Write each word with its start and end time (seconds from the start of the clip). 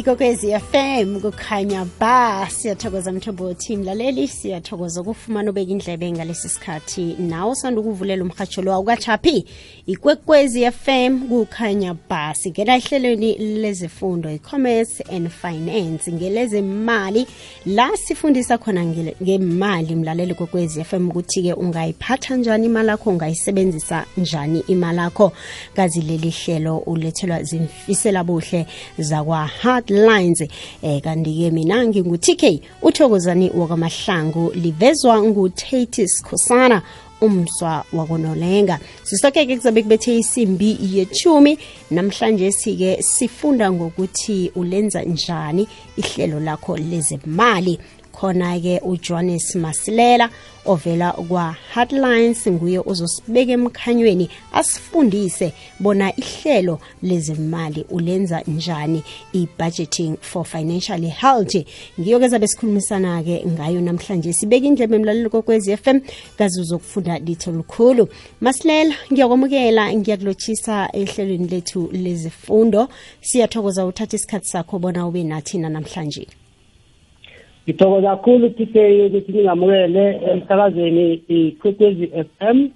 ikokwezi 0.00 0.52
fm 0.58 1.20
kukhanya 1.20 1.86
ba 2.00 2.48
siyathokoza 2.50 3.12
mthombo 3.12 3.54
team 3.54 3.84
laleli 3.84 4.28
siyathokoza 4.28 5.00
ukufumana 5.00 5.50
ubeka 5.50 5.72
indlebe 5.72 6.12
ngalesi 6.12 6.48
sikhathi. 6.48 7.16
Nawe 7.18 7.50
usanda 7.52 7.80
ukuvulela 7.80 8.24
umhatsho 8.24 8.62
lwa 8.62 8.78
ukachaphi 8.78 9.44
ikwekwezi 9.86 10.70
fm 10.70 11.28
kukhanya 11.28 11.94
ba 12.08 12.34
singena 12.34 12.76
ehlelweni 12.76 13.38
lezifundo 13.38 14.30
i-commerce 14.30 15.04
and 15.12 15.28
finance 15.28 16.12
ngelezemali. 16.12 17.26
La 17.66 17.96
sifundisa 17.96 18.58
khona 18.58 18.84
ngemali 19.22 19.94
mlaleli 19.94 20.34
kwekwezi 20.34 20.84
fm 20.84 21.08
ukuthi-ke 21.08 21.52
ungayiphatha 21.52 22.36
njani 22.36 22.66
imali 22.66 22.90
akho 22.90 23.10
ungayisebenzisa 23.10 24.04
njani 24.16 24.64
imali 24.68 25.00
akho 25.00 25.32
kazi 25.74 26.00
leli 26.00 26.30
hlelo 26.30 26.78
ulethelwa 26.78 27.42
zimfisela 27.42 28.24
zakwa 28.98 29.50
heartlines 29.90 30.40
eh 30.82 31.00
kanti-ke 31.02 31.50
mina 31.52 31.86
ngingu-tk 31.86 32.60
uthokozani 32.82 33.50
wakwamahlangu 33.50 34.52
livezwa 34.54 35.22
ngutatis 35.22 36.22
khosana 36.22 36.82
umswa 37.20 37.84
wakonolenga. 37.92 38.78
Sisokeke 39.04 39.56
kuzabe 39.56 39.82
kubethe 39.82 40.16
isimbi 40.16 40.78
yechumi 40.92 41.58
namhlanje 41.90 42.52
sike 42.52 43.02
sifunda 43.02 43.72
ngokuthi 43.72 44.52
ulenza 44.54 45.02
njani 45.02 45.68
ihlelo 45.96 46.40
lakho 46.40 46.76
lezemali 46.76 47.78
khona-ke 48.12 48.80
ujohannes 48.82 49.54
masilela 49.54 50.30
ovela 50.66 51.12
kwa-heartlines 51.12 52.46
nguye 52.48 52.78
uzosibeka 52.78 53.52
emkhanyweni 53.52 54.28
asifundise 54.52 55.52
bona 55.80 56.16
ihlelo 56.16 56.78
lezimali 57.02 57.84
ulenza 57.90 58.40
njani 58.40 59.02
i-budgeting 59.32 60.16
for 60.20 60.44
financial 60.44 61.00
health. 61.00 61.56
Ngiyo-ke 62.00 62.28
zabe 62.28 62.46
sikhulumisana-ke 62.46 63.44
ngayo 63.46 63.80
namhlanje. 63.80 64.32
Sibeke 64.32 64.66
indlebe 64.66 64.96
emlaleli 64.96 65.28
kokwez 65.28 65.68
f 65.68 65.86
m 65.86 66.00
kazi 66.38 66.60
uzokufunda 66.60 67.18
litho 67.18 67.52
lukhulu 67.52 68.08
masilela 68.40 68.94
ngiyakwamukela 69.12 69.94
ngiyakulotshisa 69.94 70.88
ehlelweni 70.92 71.48
lethu 71.48 71.88
lezifundo 71.92 72.88
siyathokoza 73.20 73.86
uthatha 73.86 74.16
isikhathi 74.16 74.48
sakho 74.48 74.78
bona 74.78 75.06
ube 75.06 75.24
nathina 75.24 75.68
namhlanje 75.68 76.26
ngithokoza 77.64 78.16
kakhulu 78.16 78.50
tk 78.50 78.74
ukuthi 79.06 79.32
ningamukele 79.32 80.20
emsakazweni 80.30 81.14
ikwekwezi 81.28 82.10
f 82.14 82.26
m. 82.40 82.70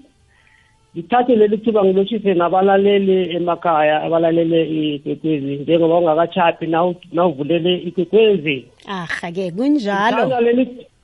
Ngithathe 0.97 1.37
leli 1.37 1.59
thuba 1.59 1.85
ngilotshise 1.85 2.35
nabalaleli 2.35 3.37
emakhaya 3.37 4.03
abalalele 4.03 4.61
ikwekwezi 4.95 5.57
njengoba 5.57 5.99
ungakachaphi 5.99 6.67
nawuvulele 7.13 7.75
ikwekwezi. 7.77 8.65
Aha-ke 8.87 9.51
kunjalo. 9.51 10.27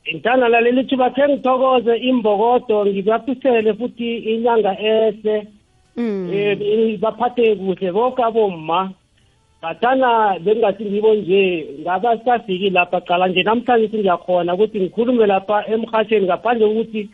Ngithanda 0.09 0.49
laleli 0.49 0.85
thuba. 0.85 1.11
Khe 1.11 1.29
ngithokoze 1.29 1.97
imbokodo 1.97 2.87
ngibaphisele 2.87 3.75
futhi 3.75 4.17
inyanga 4.17 4.79
ehle 4.79 5.47
um 5.97 6.97
baphathe 7.01 7.57
kuhle 7.57 7.93
bonke 7.93 8.23
abomma. 8.23 8.93
Ngathana 9.61 10.39
bengingathi 10.45 10.85
ngibo 10.85 11.15
nje 11.15 11.67
ngaba 11.81 12.19
safiki 12.25 12.71
lapha 12.71 13.01
qala 13.01 13.29
nje 13.29 13.43
namhlanje 13.43 13.89
singiyakhona 13.89 14.55
ukuthi 14.55 14.81
ngikhulume 14.81 15.27
lapha 15.27 15.67
emhatsheni 15.73 16.27
ngaphandle 16.27 16.67
kokuthi 16.69 17.09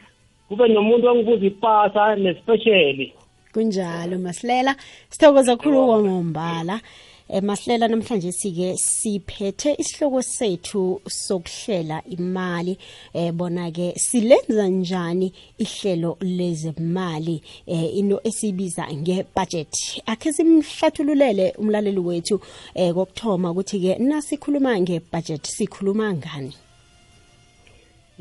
kube 0.49 0.69
nomuntu 0.69 1.09
ongibuza 1.09 1.47
ipasa 1.47 2.17
nespecially 2.17 3.13
kunjalo 3.57 4.19
masilela. 4.19 4.77
Sithokoza 5.09 5.57
khulu 5.57 5.89
wangombala 5.89 6.81
emasihlela 7.29 7.89
namhlanje 7.89 8.33
sike 8.33 8.77
siphethe 8.77 9.75
isihloko 9.79 10.23
sethu 10.23 11.01
sokuhlela 11.09 12.03
imali. 12.09 12.79
Eh 13.15 13.33
bona 13.33 13.71
ke 13.71 13.93
silenza 13.97 14.69
njani 14.69 15.33
ihlelo 15.59 16.17
lezemali? 16.21 17.43
Eh 17.67 17.97
into 17.99 18.21
esibiza 18.25 18.87
ngebudget. 18.93 20.03
Akhe 20.07 20.33
simhlathululele 20.33 21.55
umlaleli 21.59 21.99
wethu 21.99 22.41
eh 22.75 22.95
kokthoma 22.95 23.51
ukuthi 23.51 23.81
ke 23.81 23.99
nasikhuluma 23.99 24.81
ngebudget 24.81 25.47
sikhuluma 25.47 26.15
ngani? 26.15 26.53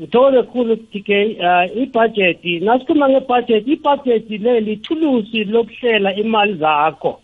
Ngithokoze 0.00 0.42
khulu 0.42 0.76
TK 0.76 1.08
uh, 1.40 1.82
ibudget 1.82 2.44
nasikhuluma 2.62 3.08
ngebudget 3.08 3.68
ibudget 3.68 4.30
le 4.30 4.60
lithulusi 4.60 5.44
lokuhlela 5.44 6.14
imali 6.14 6.54
zakho. 6.54 7.20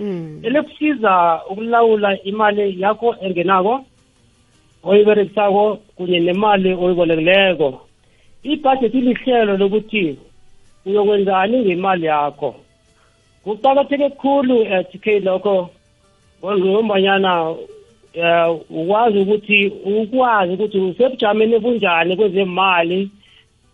Mm. 0.00 0.40
elekusiza 0.42 1.40
ukulawula 1.50 2.22
imali 2.22 2.80
yakho 2.80 3.16
engenako 3.20 3.84
oyiberekisako 4.84 5.78
kunye 5.96 6.20
nemali 6.20 6.72
oyibolekileko. 6.72 7.80
Ibhajethi 8.42 9.00
lihlelo 9.00 9.56
lokuthi 9.56 10.18
uyokwenzani 10.86 11.58
ngemali 11.58 12.06
yakho. 12.06 12.54
Kuqakatheke 13.44 14.08
khulu 14.10 14.62
eh, 14.62 14.84
TK 14.90 15.06
lokho. 15.24 15.70
Ngombanyana 16.44 17.50
um 17.50 18.60
ukwazi 18.70 19.18
ukuthi 19.18 19.66
ukwazi 19.84 20.52
ukuthi 20.52 20.78
usebujameni 20.78 21.56
obunjani 21.56 22.16
kwezemali 22.16 23.10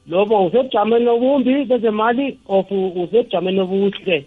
lobo 0.06 0.46
usebujameni 0.46 1.08
obumbi 1.08 1.66
kwezemali 1.66 2.38
of 2.48 2.70
usebujameni 2.70 3.60
obuhle. 3.60 4.26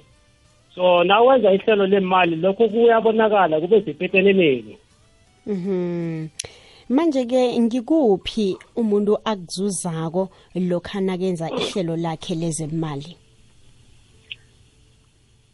So 0.76 1.04
nawenza 1.04 1.54
ihlelo 1.54 1.88
lemali 1.88 2.36
lokho 2.36 2.70
kuyabonakala 2.70 3.60
kube 3.60 3.82
sepeteleleni 3.82 4.78
mhm. 5.46 6.28
Manje 6.90 7.26
ke 7.26 7.60
ngikuphi 7.60 8.58
umuntu 8.76 9.18
akuzuzako 9.26 10.30
lokho 10.56 10.98
anakenza 10.98 11.50
ihlelo 11.50 11.96
lakhe 11.96 12.36
lezemali? 12.36 13.18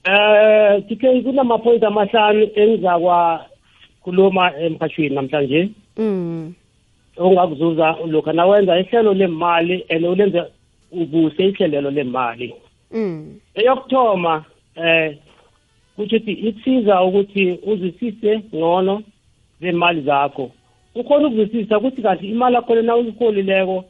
Eh 0.03 0.83
tike 0.87 1.21
kunamaphoyinti 1.21 1.85
amahlanu 1.85 2.49
engizakwa 2.55 3.45
khuluma 4.03 4.57
emphashweni 4.57 5.15
namhlanje. 5.15 5.69
Mm 5.97 6.53
ongakuzuza 7.19 7.95
lokho 8.07 8.31
nawenza 8.33 8.79
ihlelo 8.79 9.13
lemali 9.13 9.85
and 9.89 10.05
ulenze 10.05 10.43
ubuse 10.91 11.47
ihlelelo 11.47 11.91
lemali. 11.91 12.55
Mm. 12.91 13.39
Eyokuthoma 13.55 14.45
eh 14.83 15.17
kusho 15.95 16.15
ukuthi 16.15 16.31
ikusiza 16.31 17.03
ukuthi 17.03 17.59
uzwisise 17.65 18.41
ngcono 18.55 19.03
zemali 19.61 20.01
zakho. 20.01 20.51
Ukhona 20.95 21.27
ukuzwisisa 21.27 21.77
ukuthi 21.77 22.01
kanti 22.01 22.27
imali 22.27 22.55
yakho 22.55 22.75
lena 22.75 22.95
uyiholileko 22.95 23.85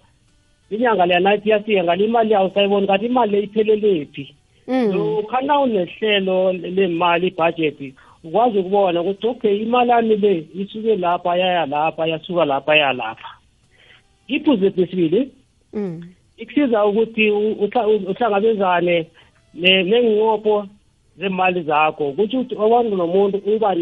inyanga 0.69 1.05
leya 1.05 1.19
nayithi 1.19 1.49
iyafika 1.49 1.83
ngale 1.83 2.05
imali 2.05 2.33
yawo 2.33 2.51
sayiboni 2.53 2.87
kanti 2.87 3.05
imali 3.05 3.31
le 3.31 3.43
iphelelепhi 3.43 4.35
lokhana 4.67 5.59
unehlelo 5.59 6.53
lemali 6.53 7.27
ibudget 7.27 7.93
ukwazi 8.23 8.57
ukubona 8.57 9.01
ukuthi 9.01 9.27
okay 9.27 9.61
imali 9.61 9.89
yami 9.89 10.15
le 10.15 10.47
isuke 10.55 10.95
lapha 10.95 11.37
yaya 11.37 11.65
lapha 11.65 12.07
yasuka 12.07 12.45
lapha 12.45 12.75
yaya 12.75 12.93
lapha. 12.93 13.29
Iphuze 14.27 14.73
lesibili 14.77 15.31
ikusiza 16.37 16.85
ukuthi 16.85 17.31
uhlangabezane 17.31 19.07
nenginqopho 19.53 20.67
zemali 21.19 21.61
zakho. 21.61 22.09
Ukuthi 22.09 22.55
abantu 22.55 22.95
nomuntu 22.95 23.37
uba 23.45 23.75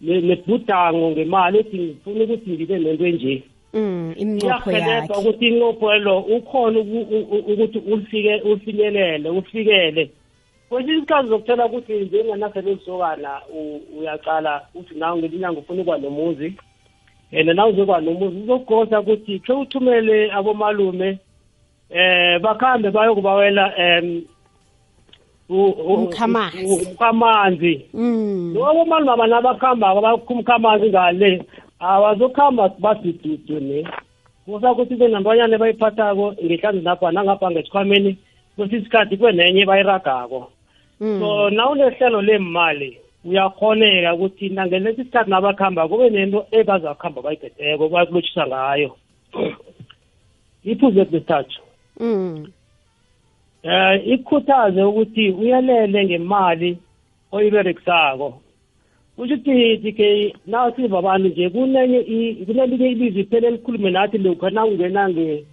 nebhudango 0.00 1.10
ngemali 1.10 1.58
ethi 1.58 1.78
ngifuna 1.78 2.24
ukuthi 2.24 2.50
ngibe 2.50 2.78
nento 2.78 3.06
enje. 3.06 3.42
Mm, 3.74 4.14
yakhe. 4.44 5.12
ukuthi 5.18 5.48
inqopho 5.48 5.94
elo 5.94 6.18
ukhona 6.20 6.78
ukuthi 6.80 7.78
ulifike 7.78 8.34
ufinyelele 8.40 9.28
ufikele. 9.30 10.10
Kwesinye 10.68 10.96
isikhathi 10.96 11.28
zokuthola 11.28 11.66
ukuthi 11.66 11.92
njengenasele 11.92 12.74
lisokana 12.74 13.40
uyaqala 13.98 14.62
uthi 14.74 14.94
nawe 14.94 15.18
ngelinyanga 15.18 15.60
ufuna 15.60 15.82
ukuba 15.82 15.98
nomuzi 15.98 16.54
and 17.32 17.48
nawe 17.48 17.72
uzokuba 17.72 18.00
nomuzi 18.00 18.36
uzokugosa 18.36 19.00
ukuthi 19.00 19.40
khe 19.40 19.52
uthumele 19.52 20.32
abomalume 20.32 21.18
eh 21.90 22.40
bakhambe 22.40 22.90
bayokubawela 22.90 23.72
um 23.78 24.22
umkhamanzi. 25.48 26.64
umkhamanzi. 26.64 27.86
Mm. 27.94 28.54
Ngoba 28.54 28.84
manje 28.84 29.06
baba 29.06 29.26
nabakhamba 29.26 29.86
abakhumkhamanzi 29.88 30.88
ngale 30.88 31.42
abazokhamba 31.78 32.68
basidudu 32.78 33.60
ne. 33.60 33.86
Kusakuthi 34.46 34.94
benantwanyana 34.94 35.58
bayiphathako 35.58 36.34
ngehlanzi 36.44 36.82
napha 36.82 37.12
nangapha 37.12 37.50
ngesikhwameni 37.50 38.18
kwesinye 38.56 38.80
isikhathi 38.80 39.16
kwenenye 39.16 39.66
bayiragako. 39.66 40.50
So 40.98 41.50
nawunehlelo 41.50 42.22
lemali 42.22 42.98
uyakhoneka 43.24 44.14
ukuthi 44.14 44.48
nangelesi 44.48 45.00
isikhathi 45.00 45.30
nabakhamba 45.30 45.88
kube 45.88 46.10
nento 46.10 46.46
ebazakuhamba 46.50 47.22
bayipheteko 47.22 47.88
bakulotshisa 47.88 48.46
ngayo. 48.46 48.96
Iphuzu 50.64 50.98
lesithathu. 50.98 51.60
Mm. 52.00 52.46
Eh 53.68 54.08
ikhuthaze 54.08 54.82
ukuthi 54.82 55.30
uyalele 55.30 56.04
ngemali 56.04 56.78
oyiberekisako 57.32 58.40
kusho 59.16 59.34
ukuthi 59.34 59.76
dk 59.76 60.00
naw 60.46 60.70
siva 60.76 60.98
abantu 60.98 61.28
nje 61.28 61.50
kunenye 61.50 62.00
kunelinye 62.46 62.88
ilizwi 62.88 63.20
iphele 63.20 63.50
likhulume 63.50 63.90
nathi 63.90 64.18
lokhu 64.18 64.50
nawungena 64.50 65.06
um 65.06 65.44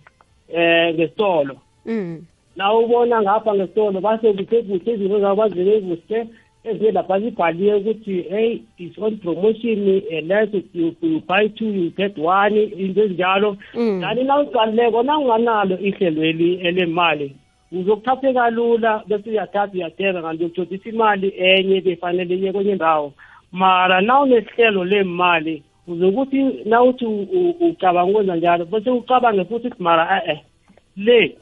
ngesitolo. 0.93 1.55
Mm. 1.85 2.21
Na 2.55 2.73
ubona 2.73 3.21
ngapha 3.21 3.55
ngesitolo 3.55 4.01
base 4.01 4.33
kuhle 4.33 4.61
kuhle 4.61 4.93
izinto 4.93 5.19
zabo 5.19 5.35
bazibeke 5.35 5.81
kuhle 5.81 6.27
ezinye 6.63 6.91
lapha 6.91 7.19
zibhaliwe 7.19 7.75
ukuthi 7.75 8.21
hey 8.21 8.61
it's 8.77 8.97
on 8.97 9.17
promotion 9.17 9.79
uh, 9.89 10.27
less 10.27 10.49
you, 10.73 10.95
you 11.01 11.21
buy 11.27 11.47
two 11.47 11.65
you 11.65 11.89
get 11.89 12.17
one 12.17 12.57
into 12.57 13.01
ezinjalo. 13.03 13.57
Kanti 13.73 14.23
na 14.23 14.39
uqalileko 14.39 15.03
na 15.03 15.17
unganalo 15.17 15.79
ihlelweli 15.79 16.53
elemali 16.55 17.35
uzokuthatheka 17.73 18.49
lula 18.49 19.03
bese 19.07 19.29
uyathatha 19.29 19.73
uyathenga 19.73 20.21
kanti 20.21 20.43
uyokuthothisa 20.43 20.89
imali 20.89 21.33
enye 21.37 21.81
befanele 21.81 22.35
iye 22.35 22.53
kwenye 22.53 22.75
ndawo 22.75 23.13
mara 23.51 24.01
na 24.01 24.19
unesihlelo 24.19 24.85
lemali 24.85 25.63
uzokuthi 25.87 26.43
na 26.65 26.83
uthi 26.83 27.05
ucabanga 27.59 28.11
ukwenza 28.11 28.35
njalo 28.35 28.65
bese 28.65 28.89
ucabange 28.89 29.45
futhi 29.45 29.69
mara 29.79 30.21
e-e 30.27 30.43
le 30.97 31.37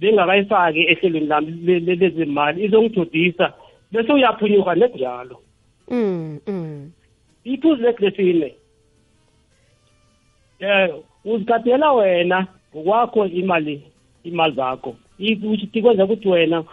bengakayifaki 0.00 0.80
ehlelweni 0.80 1.26
lami 1.26 1.50
lezimali 1.80 2.64
izongithodisa 2.64 3.52
bese 3.92 4.12
uyaphunyuka 4.12 4.74
nekunjalo. 4.74 5.36
Iphuzu 7.44 7.82
lekulesine 7.82 8.54
eh 10.60 10.94
uzikadela 11.24 11.92
wena 11.92 12.46
ngokwakho 12.74 13.26
imali 13.26 13.82
imali 14.24 14.54
zakho. 14.54 14.96
Ukuthi 15.30 15.82
kwenza 15.82 16.04
ukuthi 16.04 16.28
wena 16.28 16.64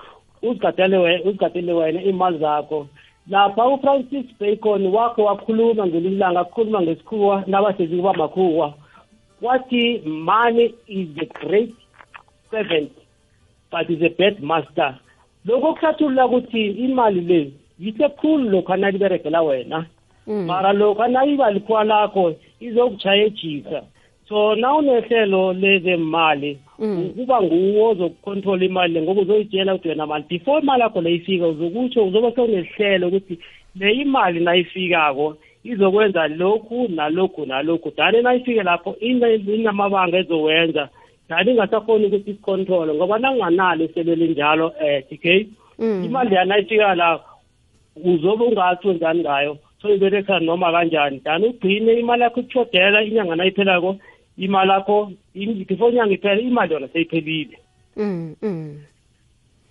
uzigadele 0.42 0.98
wena 0.98 1.24
uzigadele 1.24 1.74
wena 1.74 2.04
imali 2.04 2.38
zakho. 2.38 2.88
Lapha 3.30 3.68
uFrancis 3.68 4.26
Bacon 4.40 4.86
wakho 4.88 5.24
wakhuluma 5.24 5.88
ngelinye 5.88 6.16
ilanga 6.16 6.40
akhuluma 6.40 6.82
ngesikhuwa 6.82 7.44
nabahlezi 7.48 8.02
bamakhuwa. 8.02 8.74
Wathi 9.42 10.02
money 10.06 10.74
is 10.88 11.08
the 11.16 11.26
great 11.26 11.74
servant 12.52 12.92
but 13.72 13.90
is 13.90 14.02
a 14.02 14.10
bad 14.10 14.44
master. 14.44 15.00
Lokho 15.46 15.74
kuhlathulula 15.74 16.26
ukuthi 16.26 16.68
imali 16.68 17.22
le 17.22 17.52
yihle 17.80 18.10
khulu 18.10 18.50
lokhu 18.50 18.74
analiberegela 18.74 19.42
wena. 19.42 19.86
Mara 20.28 20.74
lokhu 20.74 21.04
anayiba 21.04 21.52
likhuwa 21.52 21.84
lakho 21.84 22.36
izokuchaya 22.60 23.26
ejisa 23.26 23.84
so 24.30 24.56
na 24.56 24.74
unehlelo 24.74 25.54
lezemali 25.54 26.60
kuba 26.80 27.42
nguwo 27.42 27.90
ozokucontrol 27.90 28.64
imali 28.64 28.94
le 28.94 29.02
ngoba 29.02 29.22
uzoyitshela 29.22 29.76
ukuthi 29.76 29.90
wena 29.90 30.08
mali 30.08 30.26
before 30.30 30.62
imali 30.62 30.82
yakho 30.82 31.02
le 31.02 31.16
ifika 31.16 31.48
uzokutsho 31.48 32.06
uzobe 32.06 32.32
sewunehlelo 32.32 33.08
ukuthi 33.08 33.40
le 33.76 33.92
imali 33.94 34.40
nayifikako 34.40 35.38
izokwenza 35.64 36.28
lokhu 36.28 36.88
nalokhu 36.88 37.46
nalokhu. 37.46 37.92
Dani 37.98 38.22
nayifike 38.22 38.64
lapho 38.64 38.96
inamabanga 38.96 40.18
ezowenza 40.18 40.90
dani 41.30 41.52
ingasakhoni 41.52 42.06
ukuthi 42.06 42.32
isicontrole 42.32 42.94
ngoba 42.94 43.20
nanginganalo 43.20 43.86
ihlelo 43.86 44.12
elinjalo 44.14 44.68
um 44.68 45.02
d 45.10 45.18
k 45.18 45.48
imali 45.80 46.36
yanayifika 46.36 46.96
la 46.96 47.20
uzobe 48.06 48.44
ungathi 48.44 48.88
wenzani 48.88 49.22
ngayo? 49.22 49.58
So 49.82 49.90
iberekisa 49.90 50.40
noma 50.40 50.72
kanjani? 50.72 51.22
Dani 51.26 51.48
ugcine 51.48 52.00
imali 52.00 52.24
yakho 52.24 52.40
ikushodela 52.40 53.04
inyanga 53.04 53.36
nayiphelako 53.36 53.96
imali 54.40 54.72
yakho 54.72 55.12
before 55.68 55.92
inyanga 55.92 56.14
iphela 56.14 56.42
imali 56.42 56.74
yona 56.74 56.88
seyiphelile. 56.88 57.58
Mm 57.98 58.36
mm. 58.42 58.78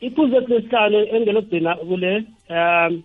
Iphuzu 0.01 0.41
lesihlanu 0.41 0.99
engelokugcina 1.15 1.75
kule 1.75 2.25
um 2.51 3.03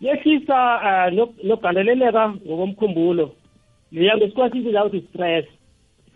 yehlisa 0.00 0.58
uh, 0.88 1.08
nokugandeleleka 1.44 2.34
ngokomkhumbulo. 2.46 3.30
Leya 3.92 4.16
ngesikhuwa 4.16 4.50
sibiza 4.50 4.84
ukuthi 4.84 5.06
stress. 5.08 5.46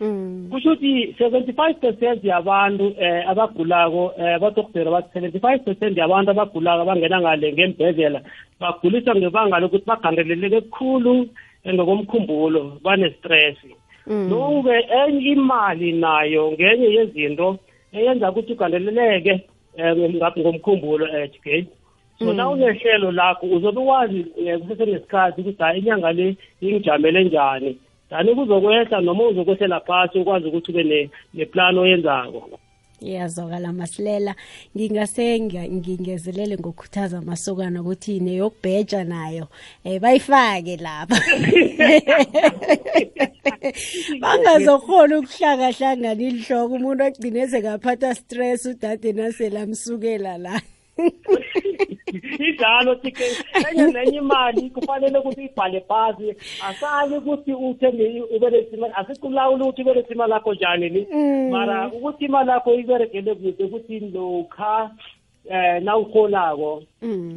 Mm. 0.01 0.47
Kusho 0.51 0.73
ukuthi 0.73 1.15
seventy-five 1.17 1.79
percent 1.79 2.23
yabantu 2.23 2.87
um 2.87 3.21
abagulako 3.27 4.05
um 4.17 4.39
badokotela 4.41 4.91
bathi 4.91 5.13
seventy-five 5.13 5.59
percent 5.65 5.97
yabantu 5.97 6.31
abagulako 6.31 6.81
abangena 6.81 7.21
ngale 7.21 7.53
ngembhedlela 7.53 8.21
baguliswa 8.59 9.15
ngebanga 9.15 9.59
lokuthi 9.59 9.85
bagandeleleke 9.85 10.61
kukhulu 10.61 11.29
ngokomkhumbulo 11.67 12.79
bane-stress. 12.83 13.57
Noke 14.09 14.85
enye 14.99 15.31
imali 15.31 15.91
nayo 15.91 16.51
ngenye 16.51 16.87
yezinto 16.95 17.57
eyenza 17.93 18.31
ukuthi 18.31 18.53
ugandeleleke 18.53 19.33
um 19.77 20.15
ngomkhumbulo 20.39 21.05
um 21.05 21.23
okay 21.23 21.65
so 22.19 22.33
na 22.33 22.49
unehlelo 22.49 23.11
lakho 23.11 23.45
uzobe 23.45 23.81
wazi 23.81 24.25
um 24.37 24.59
kusesenesikhathi 24.61 25.41
ukuthi 25.41 25.63
hayi 25.63 25.79
inyanga 25.79 26.11
le 26.11 26.35
ingijamele 26.61 27.23
njani? 27.23 27.77
Dani 28.09 28.35
kuzokwehla 28.35 29.01
noma 29.01 29.23
uzokwehlela 29.23 29.79
phasi 29.79 30.19
ukwazi 30.19 30.47
ukuthi 30.47 30.71
ube 30.71 31.09
neplani 31.33 31.79
oyenzako. 31.79 32.59
Iyazwakala 33.01 33.73
masilela. 33.73 34.35
Ngingase 34.75 35.39
ngingezelele 35.39 36.57
ngokukhuthaza 36.57 37.17
amasokana 37.17 37.81
ukuthi 37.81 38.19
neyokubheja 38.19 39.03
nayo. 39.03 39.47
Um 39.85 39.99
bayifake 39.99 40.77
lapha. 40.77 41.17
Bangazokhona 44.21 45.19
ukuhlangahlangana 45.19 46.23
inhloko 46.23 46.73
umuntu 46.75 47.03
agcine 47.03 47.47
sekaphatha 47.47 48.15
stress 48.15 48.65
udade 48.65 49.13
naselamsukela 49.13 50.37
la 50.37 50.61
injalo 52.39 52.95
tike 52.95 53.23
enye 53.71 53.87
nenye 53.91 54.17
imali 54.17 54.69
kufanele 54.69 55.19
ukuthi 55.19 55.45
ibhale 55.45 55.81
phasi. 55.81 56.35
Asali 56.67 57.17
ukuthi 57.17 57.53
uthenge 57.53 58.21
uberegisa 58.35 58.77
imali 58.77 58.93
asikulawula 58.95 59.63
ukuthi 59.65 59.81
uberegisa 59.81 60.13
imali 60.13 60.31
yakho 60.31 60.53
njani 60.53 60.89
ni. 60.89 61.07
Mara 61.51 61.87
ukuthi 61.87 62.25
imali 62.25 62.49
yakho 62.49 62.73
iberegele 62.73 63.35
kude 63.35 63.63
ukuthi 63.63 63.99
lokha 63.99 64.91
eh 65.49 65.81
nawuholako 65.83 66.83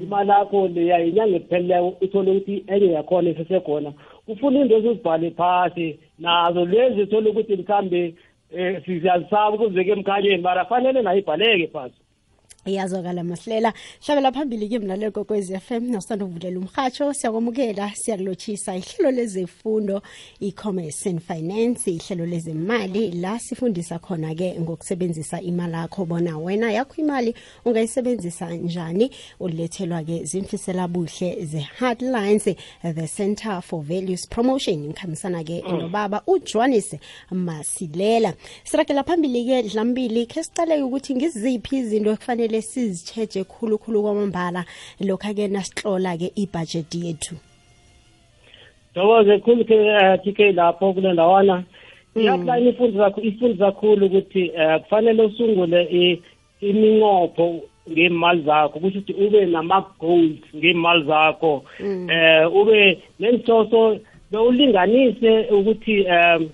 imali 0.02 0.30
yakho 0.30 0.68
leya 0.68 1.04
inyanga 1.04 1.36
epheleleko 1.36 1.96
uthole 2.00 2.30
ukuthi 2.30 2.64
enye 2.66 2.92
yakhona 2.92 3.30
isesekhona. 3.30 3.92
Ufuna 4.28 4.60
into 4.60 4.76
ezizibhale 4.76 5.30
phasi 5.30 5.98
nazo 6.18 6.64
lezi 6.64 7.02
uthole 7.02 7.30
ukuthi 7.30 7.56
mhlambe 7.56 8.14
um 8.52 8.76
sizazisaba 8.84 9.50
ukuzibeka 9.50 9.92
emkhanyeni 9.92 10.42
mara 10.42 10.64
fanele 10.64 11.02
nayo 11.02 11.18
ibhaleke 11.18 11.66
phasi. 11.66 11.94
Iyazwakala 12.66 13.24
masilela. 13.24 13.72
Hlabela 14.06 14.32
phambili 14.32 14.68
ke 14.68 14.78
mlalelo 14.78 15.24
f 15.54 15.70
m 15.72 15.90
nasanda 15.90 16.24
ukuvulela 16.24 16.58
umhatsho 16.58 17.12
siyakwamukela 17.14 17.92
siyakulotshisa 17.94 18.76
ihlelo 18.76 19.10
lezefundo 19.10 20.02
i-commerce 20.40 21.06
and 21.06 21.20
finance 21.20 21.86
ihlelo 21.86 22.26
lezemali. 22.26 23.12
La 23.12 23.38
sifundisa 23.38 23.98
khona 23.98 24.34
ke 24.34 24.60
ngokusebenzisa 24.60 25.40
imali 25.40 25.72
yakho 25.72 26.04
bona 26.04 26.38
wena 26.38 26.72
yakho 26.72 26.94
imali 26.96 27.34
ungayisebenzisa 27.64 28.50
njani. 28.50 29.10
Ulethelwa 29.40 30.04
ke 30.04 30.24
zimfisela 30.24 30.88
buhle 30.88 31.46
ze-hardlines 31.46 32.44
the 32.82 33.06
center 33.06 33.62
for 33.62 33.82
values 33.82 34.26
promotion. 34.26 34.84
Ngikhambisana 34.86 35.44
ke 35.44 35.62
nobaba 35.62 36.22
ujohanis 36.26 36.94
masilela. 37.30 38.34
Sirakela 38.64 39.04
phambili 39.04 39.44
ke 39.44 39.62
dlambili 39.68 40.26
khe 40.26 40.42
sicale 40.42 40.82
ukuthi 40.82 41.14
ngiziphi 41.14 41.76
izinto 41.76 42.10
ekufanele 42.10 42.49
kumele 42.50 42.62
sizitsheje 42.62 43.44
khulukhulu 43.44 44.02
kwamambala. 44.02 44.64
Lokha-ke 45.00 45.48
nasihlola-ke 45.48 46.32
ibhajethi 46.36 47.06
yethu. 47.06 47.36
Thokoze 48.94 49.38
khulu 49.38 49.64
ke 49.64 49.76
tk 50.24 50.38
lapho 50.54 50.92
kule 50.92 51.12
ndawana 51.12 51.64
iyaplani 52.16 52.70
ifundi 52.70 53.58
kakhulu 53.58 54.06
ukuthi 54.06 54.50
um 54.50 54.80
kufanele 54.80 55.22
usungule 55.22 56.20
iminqopho 56.60 57.60
ngemali 57.90 58.42
zakho. 58.42 58.80
Kusho 58.80 58.98
ukuthi 58.98 59.12
ube 59.12 59.46
nama-goals 59.46 60.42
ngemali 60.56 61.04
zakho. 61.06 61.64
Um 61.80 62.08
ube 62.52 62.98
nenhloso 63.20 64.00
bewulinganise 64.30 65.46
ukuthi 65.50 66.06
um 66.06 66.50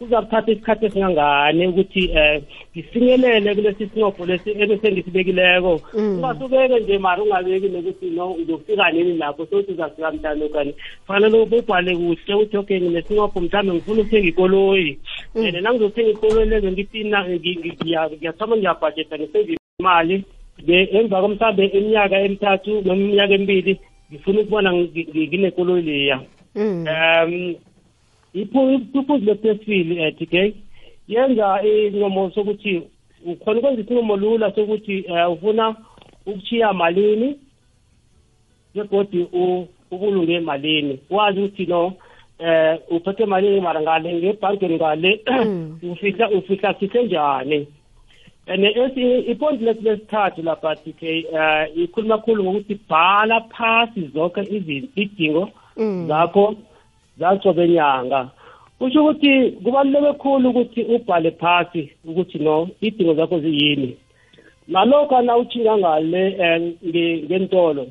kuzakuthatha 0.00 0.52
isikhathi 0.52 0.86
esingangani 0.86 1.66
ukuthi 1.66 2.02
um 2.20 2.42
ngifinyelele 2.72 3.54
kulesi 3.54 3.86
sinqopho 3.86 4.26
lesi 4.26 4.50
ebesengisibekileyo 4.62 5.80
ungasubeke 5.94 6.80
nje 6.80 6.98
mari 6.98 7.22
ungabeki 7.22 7.68
nokuthi 7.68 8.06
no 8.16 8.32
uzofika 8.40 8.90
nini 8.92 9.18
lapho 9.20 9.46
sokuthi 9.46 9.72
uzafika 9.72 10.12
mhlalokani 10.12 10.74
fanele 11.06 11.36
ubhale 11.42 11.96
kuhle 11.96 12.34
ukuthi 12.34 12.56
okay 12.56 12.80
nginesinqopho 12.80 13.40
mhlawumbe 13.40 13.74
ngifuna 13.74 14.00
ukuthenga 14.00 14.28
ikoloyi. 14.28 14.98
And 15.34 15.56
nangizothenga 15.62 16.10
ikoloyi 16.10 16.48
lezo 16.48 16.72
ngithi 16.72 17.04
ngiyathoma 17.04 18.56
ngiyabhajetha 18.56 19.18
ngiseve 19.18 19.56
imali 19.78 20.24
emva 20.68 21.20
komhlambe 21.20 21.66
iminyaka 21.66 22.20
emithathu 22.20 22.82
noma 22.84 23.02
iminyaka 23.02 23.34
emibili 23.34 23.80
ngifuna 24.10 24.40
ukubona 24.40 24.72
nginekoloyi 24.72 25.82
leya. 25.82 26.20
Um 26.56 27.54
iphuzu 28.34 29.24
lesesibili 29.24 30.00
um 30.00 30.12
tk 30.12 30.54
yenza 31.08 31.62
isinqumo 31.62 32.30
sokuthi 32.30 32.82
ukhona 33.26 33.58
ukwenza 33.58 33.82
isinqumo 33.82 34.16
lula 34.16 34.52
sokuthi 34.54 35.04
um 35.08 35.32
ufuna 35.32 35.76
ukuchiya 36.26 36.72
malini 36.72 37.36
begodi 38.74 39.26
ubulunge 39.90 40.34
emalini 40.34 40.98
wazi 41.10 41.40
ukuthi 41.40 41.66
no 41.66 41.92
eh 42.38 42.78
uphethe 42.90 43.26
malini 43.26 43.60
mara 43.60 43.80
ngale 43.82 44.14
ngebhankeni 44.14 44.76
ngale 44.76 45.20
ufihla 45.92 46.30
ufihla 46.30 46.74
khise 46.74 47.02
njani. 47.02 47.66
And 48.46 48.64
ipoint 48.64 49.60
lesithathu 49.62 50.42
lapha 50.42 50.76
TK 50.76 51.02
eh 51.02 51.68
ikhuluma 51.76 52.18
kakhulu 52.18 52.44
ngokuthi 52.44 52.80
bhala 52.88 53.40
phasi 53.40 54.10
zonke 54.14 54.40
izidingo 54.40 55.50
zakho. 56.08 56.56
Zacobe 57.20 57.68
nyanga 57.68 58.28
kusho 58.78 59.04
ukuthi 59.04 59.50
kubaluleke 59.50 60.06
kakhulu 60.06 60.50
ukuthi 60.50 60.82
ubhale 60.82 61.30
phasi 61.30 61.92
ukuthi 62.04 62.38
no 62.38 62.68
idingo 62.80 63.14
zakho 63.14 63.40
ziyini. 63.40 63.96
Nalokho 64.68 65.22
na 65.22 65.36
uchinga 65.36 65.78
ngale 65.78 66.22
ngentolo 67.26 67.86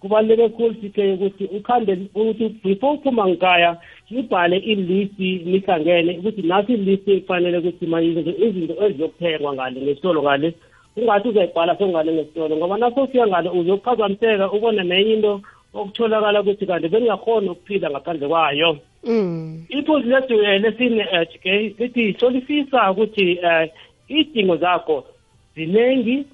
kubaluleke 0.00 0.48
kakhulu 0.48 0.74
sike 0.80 1.12
ukuthi 1.12 1.44
ukhambe 1.44 1.98
ukuthi 2.14 2.48
before 2.64 2.98
uphuma 2.98 3.28
ngikaya 3.28 3.76
sibhale 4.08 4.56
ilisi 4.56 5.28
nihlangene 5.44 6.18
ukuthi 6.18 6.42
naso 6.42 6.72
ilisi 6.72 7.12
ekufanele 7.12 7.58
ukuthi 7.58 7.86
manje 7.86 8.36
izinto 8.46 8.74
eziyokuthengwa 8.86 9.54
ngale 9.54 9.80
ngesitolo 9.80 10.22
ngale. 10.22 10.54
Ungathi 10.96 11.28
uzayibhala 11.28 11.78
songale 11.78 12.12
ngesitolo 12.12 12.56
ngoba 12.56 12.78
naso 12.78 13.02
ufika 13.02 13.26
ngale 13.26 13.48
uzokuphazamiseka 13.50 14.52
ubone 14.52 14.82
nenye 14.84 15.12
into 15.12 15.40
okutholakala 15.80 16.40
ukuthi 16.40 16.66
kanti 16.66 16.88
bengingakhona 16.88 17.52
ukuphila 17.52 17.90
ngaphandle 17.90 18.28
kwayo 18.28 18.70
iphuzu 19.68 20.06
lethu 20.10 20.34
lesine 20.62 21.04
ke 21.42 21.52
lithi 21.78 22.16
solifisa 22.20 22.90
ukuthi 22.90 23.38
um 23.48 23.68
idingo 24.08 24.56
zakho 24.56 25.04
ziningi 25.54 26.24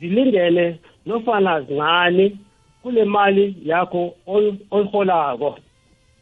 zilingene 0.00 0.78
nofana 1.06 1.60
zincane 1.60 2.36
kule 2.82 3.04
mali 3.04 3.56
yakho 3.64 4.14
oyiholako 4.70 5.58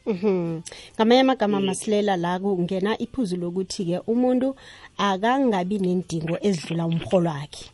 Mhm. 0.06 0.62
Ngamanye 0.96 1.20
amagama 1.20 1.60
masilela 1.60 2.16
la 2.16 2.38
kungena 2.38 2.98
iphuzu 2.98 3.36
lokuthi 3.36 3.84
ke 3.84 3.98
umuntu 4.06 4.56
akangabi 4.98 5.78
nendingo 5.78 6.38
ezidlula 6.40 6.86
umholo 6.86 7.30
wakhe. 7.30 7.70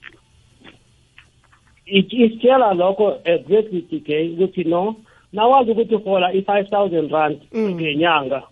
Isitshela 1.86 2.74
lokho 2.74 3.18
exactly 3.24 3.82
TK 3.82 4.08
ukuthi 4.34 4.64
no 4.64 4.96
nawazi 5.32 5.70
ukuthi 5.70 5.94
uhola 5.94 6.32
i5000 6.32 7.12
rand 7.12 7.38
ngenyanga. 7.56 8.42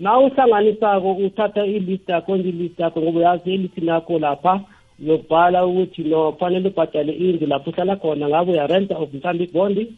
Na 0.00 0.18
uhlanganisako 0.18 1.12
uthatha 1.12 1.66
ilist 1.66 2.08
yakho 2.08 2.36
ilist 2.36 2.78
yakho 2.78 3.00
ngoba 3.00 3.18
uyazi 3.18 3.54
ilist 3.54 3.78
nakho 3.78 4.18
lapha 4.18 4.60
uyobhala 5.00 5.66
ukuthi 5.66 6.02
no 6.04 6.32
fanele 6.32 6.68
ubhadale 6.68 7.12
indlu 7.12 7.46
lapho 7.46 7.70
uhlala 7.70 7.96
khona 7.96 8.28
ngabe 8.28 8.52
uyarenta 8.52 8.96
of 8.96 9.12
mhlawumbe 9.14 9.44
ibondi 9.44 9.92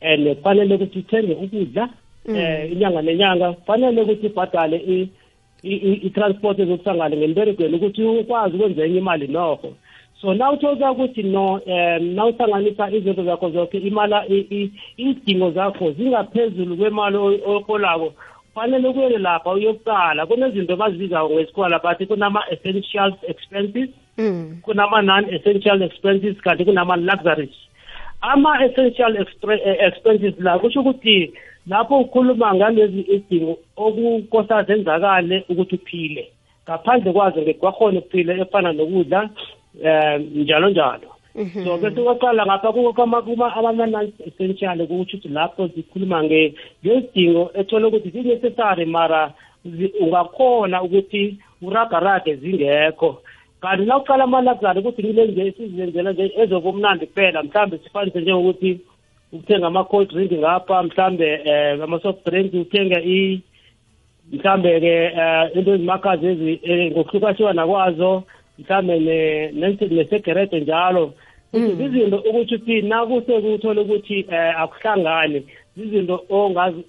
and 0.00 0.36
kufanele 0.36 0.74
ukuthi 0.74 0.98
uthenge 0.98 1.32
ukudla 1.32 1.88
eh 2.28 2.72
inyanga 2.72 3.02
nenyanga. 3.02 3.52
Kufanele 3.52 4.02
ukuthi 4.02 4.26
ubhadale 4.26 5.08
i-transport 5.62 6.58
ezokusangane 6.58 7.16
ngemberegweni 7.16 7.76
ukuthi 7.76 8.02
ukwazi 8.04 8.56
ukwenza 8.56 8.84
enye 8.84 8.98
imali 8.98 9.28
nokho. 9.28 9.74
So 10.20 10.34
na 10.34 10.52
uthola 10.52 10.92
ukuthi 10.92 11.22
no 11.22 11.60
um 11.66 12.14
na 12.14 12.26
uhlanganisa 12.26 12.90
izinto 12.90 13.24
zakho 13.24 13.50
zonke 13.50 13.78
imala 13.78 14.26
iy'dingo 14.26 15.50
zakho 15.50 15.92
zingaphezulu 15.92 16.76
kwemali 16.76 17.16
oyiholako 17.16 18.12
kufanele 18.58 18.92
kuyele 18.92 19.18
lapha 19.18 19.50
uyokuqala. 19.50 20.26
Kunezinto 20.26 20.76
bazibizayo 20.76 21.30
ngesikhola 21.30 21.78
bathi 21.78 22.06
kunama-essential 22.06 23.12
expenses 23.28 23.90
kunama-non-essential 24.62 25.82
expenses 25.82 26.36
kanti 26.42 26.64
kunama-luxuries. 26.64 27.54
Ama-essential 28.20 29.16
expenses 29.16 30.34
la 30.38 30.58
kusho 30.58 30.80
ukuthi 30.80 31.32
lapho 31.66 32.00
ukhuluma 32.00 32.54
ngalezi 32.54 33.00
izidingo 33.00 33.58
okukosa 33.76 34.62
zenzakale 34.62 35.44
ukuthi 35.48 35.74
uphile. 35.74 36.32
Ngaphandle 36.64 37.12
kwazo 37.12 37.40
ngeke 37.42 37.60
kwakhona 37.60 37.98
ukuphila 37.98 38.34
efana 38.34 38.72
nokudla 38.72 39.30
um 39.84 40.22
njalo 40.34 40.70
njalo. 40.70 41.08
So 41.64 41.78
bese 41.78 42.02
kwaqala 42.02 42.46
ngapha 42.46 42.68
ama-non-essential 43.56 44.78
kutsho 44.86 45.16
ukuthi 45.16 45.28
lapho 45.28 45.66
zikhuluma 45.68 46.24
ngezidingo 46.24 47.50
ethole 47.54 47.86
ukuthi 47.86 48.10
zi-necessary 48.10 48.86
mara 48.86 49.32
ungakhona 50.00 50.82
ukuthi 50.82 51.38
uragarage 51.62 52.36
zingekho. 52.36 53.22
Kanti 53.60 53.84
na 53.86 53.98
uqala 53.98 54.24
ama-luxury 54.24 54.80
ukuthi 54.80 55.02
ngile 55.02 55.52
sizenzela 55.52 56.12
nje 56.12 56.32
ezobumnandi 56.36 57.06
kuphela 57.06 57.42
mhlawumbe 57.42 57.78
sifanise 57.78 58.20
njengokuthi 58.20 58.80
ukuthenga 59.32 59.66
ama-cold 59.66 60.08
drink 60.08 60.32
ngapha 60.32 60.82
mhlambe 60.82 61.28
um 61.46 61.82
ama-soft 61.82 62.24
drink 62.26 62.54
uthenga 62.54 62.98
mhlambe-ke 64.32 65.12
um 65.20 65.58
into 65.58 65.74
ezimakhazi 65.74 66.26
ezi 66.26 66.60
ngokuhlukahluka 66.90 67.66
kwazo. 67.66 68.22
Mhlambe 68.58 68.98
nesegerede 69.90 70.60
njalo. 70.60 71.12
Izinto 71.52 72.16
ukuthi 72.28 72.54
uthi 72.54 72.82
nakusekuthole 72.82 73.80
ukuthi 73.80 74.26
um 74.28 74.54
akuhlangani. 74.62 75.42
Izinto 75.76 76.24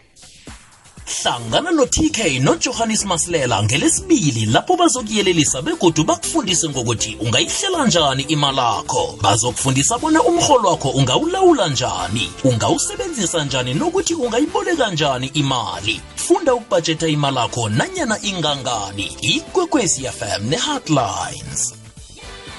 hlangana 1.06 1.70
no-tk 1.70 2.40
nojohannes 2.40 3.04
masilela 3.04 3.62
ngelesibili 3.62 4.46
lapho 4.46 4.76
bazokuyelelisa 4.76 5.62
begodu 5.62 6.04
bakufundise 6.04 6.68
ngokuthi 6.68 7.16
ungayihlela 7.20 7.86
njani 7.86 8.22
imalakho. 8.22 9.18
Bazokufundisa 9.22 9.98
bona 9.98 10.22
umrholo 10.22 10.68
wakho 10.68 10.88
ungawulawula 10.90 11.68
njani 11.68 12.30
ungawusebenzisa 12.44 13.44
njani 13.44 13.74
nokuthi 13.74 14.14
ungayiboleka 14.14 14.90
njani 14.90 15.26
imali. 15.26 16.00
Funda 16.16 16.54
ukubhajetha 16.54 17.08
imalakho 17.08 17.68
nanyana 17.68 18.18
ingangani. 18.22 19.16
Ikwekwezi 19.20 20.02
fm 20.02 20.48
ne-heartlines. 20.48 21.74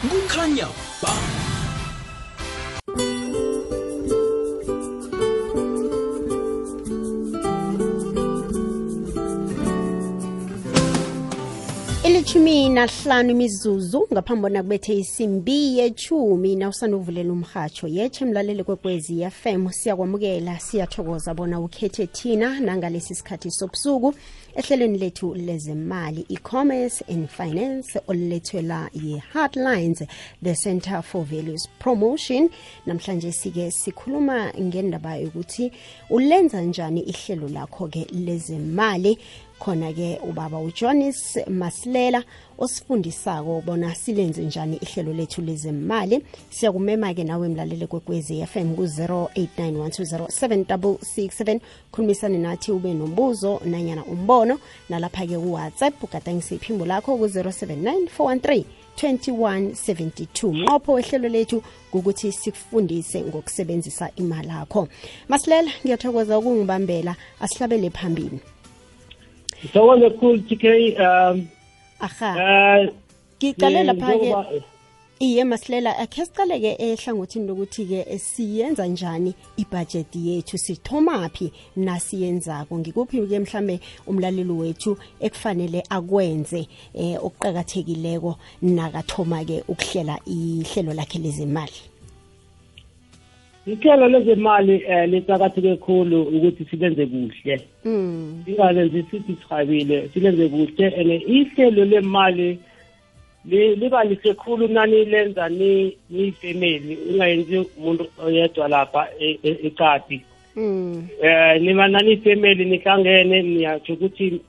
Kukhanya 0.09 0.67
ba 1.01 1.36
amashumi 12.37 12.69
nahlanu 12.69 13.31
imizuzu 13.31 14.07
ngaphambi 14.13 14.41
bona 14.41 14.63
kubethe 14.63 14.93
isimbi 14.93 15.77
yechumi 15.77 16.55
na 16.55 16.69
usanda 16.69 16.97
uvulela 16.97 17.33
umhatsho 17.33 17.87
yeche 17.87 18.25
mlaleli 18.25 18.63
kwekwezi 18.63 19.19
yafem 19.21 19.69
siyakwamukela 19.71 20.59
siyathokoza 20.59 21.33
bona 21.33 21.59
ukhethe 21.59 22.07
thina 22.07 22.59
nangalesi 22.59 23.15
sikhathi 23.15 23.51
sobusuku. 23.51 24.13
Ehlelweni 24.55 24.97
lethu 24.97 25.35
lezemali 25.35 26.25
e-commerce 26.29 27.03
and 27.07 27.27
finance 27.27 27.99
olulethwela 28.07 28.89
yi-heartlines 28.93 30.03
the 30.43 30.55
center 30.55 31.01
for 31.01 31.23
values 31.23 31.67
promotion. 31.79 32.49
Namhlanje 32.85 33.31
sike 33.31 33.71
sikhuluma 33.71 34.53
ngendaba 34.61 35.15
yokuthi 35.15 35.71
ulenza 36.09 36.61
njani 36.61 37.01
ihlelo 37.01 37.47
lakho-ke 37.49 38.07
lezemali 38.11 39.17
khona-ke 39.59 40.19
ubaba 40.23 40.59
ujonis 40.59 41.39
masilela 41.47 42.23
osifundisako 42.57 43.61
bona 43.65 43.95
silenze 43.95 44.41
njani 44.41 44.77
ihlelo 44.77 45.13
lethu 45.13 45.41
lezemali. 45.41 46.23
Siyakumema-ke 46.49 47.23
nawe 47.23 47.49
mlaleli 47.49 47.87
kwekwezi 47.87 48.45
fm 48.45 48.75
ku-089 48.75 51.59
khulumisane 51.91 52.37
nathi 52.37 52.71
ube 52.71 52.93
nombuzo 52.93 53.61
nanyana 53.65 54.05
umbono 54.05 54.59
nalapha-ke 54.89 55.37
kuwhatsapp 55.37 56.03
ugadangise 56.03 56.55
iphimbo 56.55 56.85
lakho? 56.85 57.17
ku-079 57.17 58.07
413 58.17 58.63
2172 58.97 60.53
mnqopho 60.53 60.93
wehlelo 60.93 61.29
lethu 61.29 61.63
ukuthi 61.93 62.31
sikufundise 62.31 63.21
ngokusebenzisa 63.21 64.09
imali 64.15 64.47
yakho 64.47 64.87
masilela 65.29 65.71
ngiyathokoza 65.83 66.39
ukungibambela 66.39 67.15
asihlabele 67.39 67.89
phambili. 67.89 68.39
Ngithokoze 69.63 70.09
cool 70.19 70.39
TK 70.39 70.63
um 70.99 71.47
aha. 71.99 72.29
eh 72.39 72.89
ngiqale 73.41 73.79
eh, 73.79 73.85
lapha-ke 73.85 74.63
iye 75.19 75.43
masilela 75.43 75.97
akhe 75.97 76.25
sicale-ke 76.25 76.75
ehlangothini 76.79 77.47
lokuthi-ke 77.47 78.19
siyenza 78.19 78.87
njani 78.87 79.33
ibhajethi 79.57 80.27
yethu? 80.27 80.57
Sithomaphi 80.57 81.51
nasiyenzako? 81.75 82.77
Ngikuphi-ke 82.77 83.39
mhlambe 83.39 83.79
umlaleli 84.07 84.51
wethu 84.51 84.97
ekufanele 85.19 85.83
akwenze 85.89 86.67
um 86.93 87.15
okuqakathekileko 87.25 88.37
nakathoma-ke 88.61 89.63
ukuhlela 89.67 90.19
ihlelo 90.25 90.93
lakhe 90.93 91.19
lezemali 91.19 91.96
ihlelo 93.67 94.07
lezemali 94.07 94.75
eh 94.87 95.09
licakatheke 95.09 95.75
kakhulu 95.75 96.21
ukuthi 96.23 96.65
silenze 96.65 97.05
kuhle 97.05 97.61
mm. 97.85 98.41
singalenzi 98.45 99.03
sithi 99.11 99.35
sihabile 99.41 100.09
silenze 100.13 100.47
kuhle 100.49 100.85
and 100.99 101.11
ihlelo 101.27 101.85
lemali 101.85 102.59
li- 103.45 103.75
liba 103.75 104.03
lihle 104.03 104.33
khulu 104.33 104.67
nani 104.67 105.05
lenza 105.05 105.49
ni 105.49 105.97
niyifamily 106.09 106.97
ungayenzi 107.09 107.57
umuntu 107.77 108.05
oyedwa 108.25 108.67
lapha 108.67 109.07
e- 109.19 109.39
e- 109.43 109.59
ekati 109.67 110.21
Mm. 110.55 111.07
eh 111.21 111.61
niba 111.61 111.87
naniyifamily 111.87 112.65
nihlangene 112.65 113.41
niyatsho 113.41 113.93
ukuthi 113.93 114.41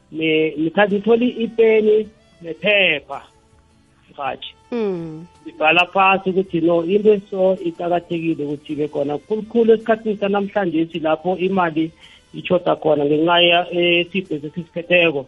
nithole 0.91 1.27
ipeni 1.29 2.09
nephepha 2.43 3.23
mhathi. 4.19 4.55
Sibhala 5.49 5.87
phasi 5.87 6.31
ukuthi 6.31 6.61
no 6.61 6.85
into 6.85 7.13
eso 7.13 7.57
iqakathekile 7.65 8.45
ukuthi 8.45 8.73
ibe 8.73 8.89
khona. 8.89 9.19
Khulukhulu 9.19 9.73
esikhathini 9.73 10.21
sanamhlanje 10.21 10.87
si 10.93 10.99
lapho 11.01 11.37
imali 11.37 11.91
ichoda 12.35 12.77
khona 12.77 13.05
ngenxa 13.05 13.37
yesibhesi 13.41 14.47
esisiphetheko 14.47 15.27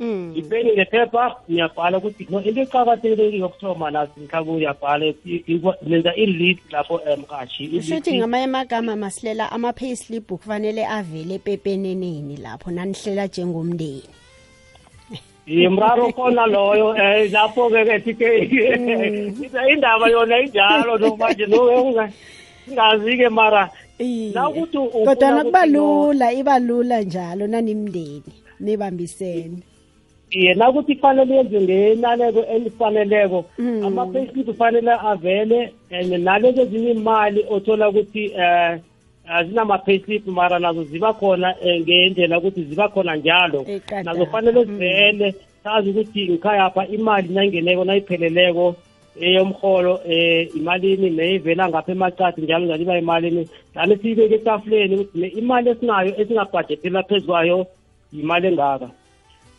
Mm. 0.00 0.32
ipeni 0.36 0.74
nephepha 0.76 1.36
niyabhala 1.48 1.98
ukuthi 1.98 2.26
no 2.30 2.42
into 2.42 2.62
eqakathekile 2.62 3.38
yokuthoma 3.38 3.90
nasi 3.90 4.20
mhlawumbe 4.20 4.52
uyabhala 4.52 5.14
nenza 5.86 6.12
i-list 6.16 6.72
lapho 6.72 7.00
emqashi 7.06 7.82
shuthi 7.82 8.18
ngamanye 8.18 8.44
amagama 8.44 8.96
masilela 8.96 9.52
ama-payslip 9.52 10.26
kufanele 10.26 10.82
avele 10.86 11.34
epepeneneni 11.34 12.36
lapho 12.42 12.70
nanihlela 12.70 13.26
njengomndeni. 13.26 14.23
Imraro 15.46 16.12
khona 16.12 16.46
loyo 16.46 16.88
um 16.90 17.32
lapho-ke 17.32 17.80
ke 17.88 17.96
thike 18.04 18.28
indaba 19.72 20.06
yona 20.10 20.36
injalo 20.40 20.98
no 20.98 21.16
manje 21.16 21.46
no 21.46 22.08
singazi-ke 22.66 23.28
mara 23.30 23.70
Iye. 23.98 24.32
La 24.34 24.48
ukuthi 24.48 24.78
ufuna 24.78 25.04
kodwana 25.06 25.44
kuba 25.44 25.58
ukuthi 25.60 25.72
no- 25.72 26.06
lula 26.06 26.32
iba 26.32 26.58
lula 26.58 27.00
njalo 27.02 27.46
nanimndeni 27.46 28.22
nibambisene 28.60 29.58
iye 30.30 30.54
nakuthi 30.54 30.94
kufanele 30.96 31.34
yenze 31.36 31.60
ngenaneko 31.60 32.40
elifaneleko 32.44 33.44
Mm. 33.58 33.84
ama-payslip 33.86 34.46
kufanele 34.46 34.90
avele 34.90 35.72
and 35.90 36.12
nalezo 36.24 36.62
ezinye 36.62 36.90
imali 36.90 37.44
othola 37.50 37.88
ukuthi 37.88 38.32
um 38.34 38.78
azinama-payslip 39.28 40.26
mara 40.26 40.58
nazo 40.58 40.84
ziba 40.84 41.12
khona 41.12 41.54
eh, 41.62 41.80
ngendlela 41.80 42.38
ukuthi 42.38 42.64
ziba 42.64 42.88
khona 42.88 43.16
njalo. 43.16 43.64
Eqadako. 43.68 44.04
nazo 44.04 44.26
kufanele 44.26 44.64
zivele 44.64 45.34
sazi 45.64 45.90
ukuthi 45.90 46.28
ngikhayapha 46.28 46.86
imali 46.86 47.28
nayingeneko 47.34 47.84
nayipheleleko 47.84 48.76
eyomholo 49.20 50.00
eh 50.08 50.48
imalini 50.56 51.10
neyivela 51.10 51.68
ngapha 51.68 51.92
emacadi 51.92 52.42
njalo 52.42 52.64
njalo 52.66 52.82
iba 52.82 52.98
imalini 52.98 53.48
lani 53.74 53.96
siyibeke 53.96 54.34
etafuleni 54.34 54.94
ukuthi 54.94 55.18
ne- 55.18 55.28
imali 55.28 55.70
esinayo 55.70 56.12
esingabhajethela 56.20 57.02
phezu 57.02 57.26
kwayo 57.26 57.66
yimali 58.12 58.46
engaka. 58.48 58.88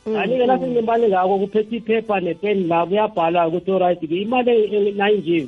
Kanti-ke 0.05 0.45
nasengemali 0.45 1.07
ngako 1.07 1.39
kuphethe 1.39 1.75
iphepha 1.75 2.19
nepeni 2.19 2.67
la 2.67 2.85
kuyabhala 2.85 3.47
ukuthi 3.47 3.71
oright 3.71 3.99
ke 3.99 4.15
imali 4.21 4.51
e- 4.51 4.91
nayinje 4.91 5.47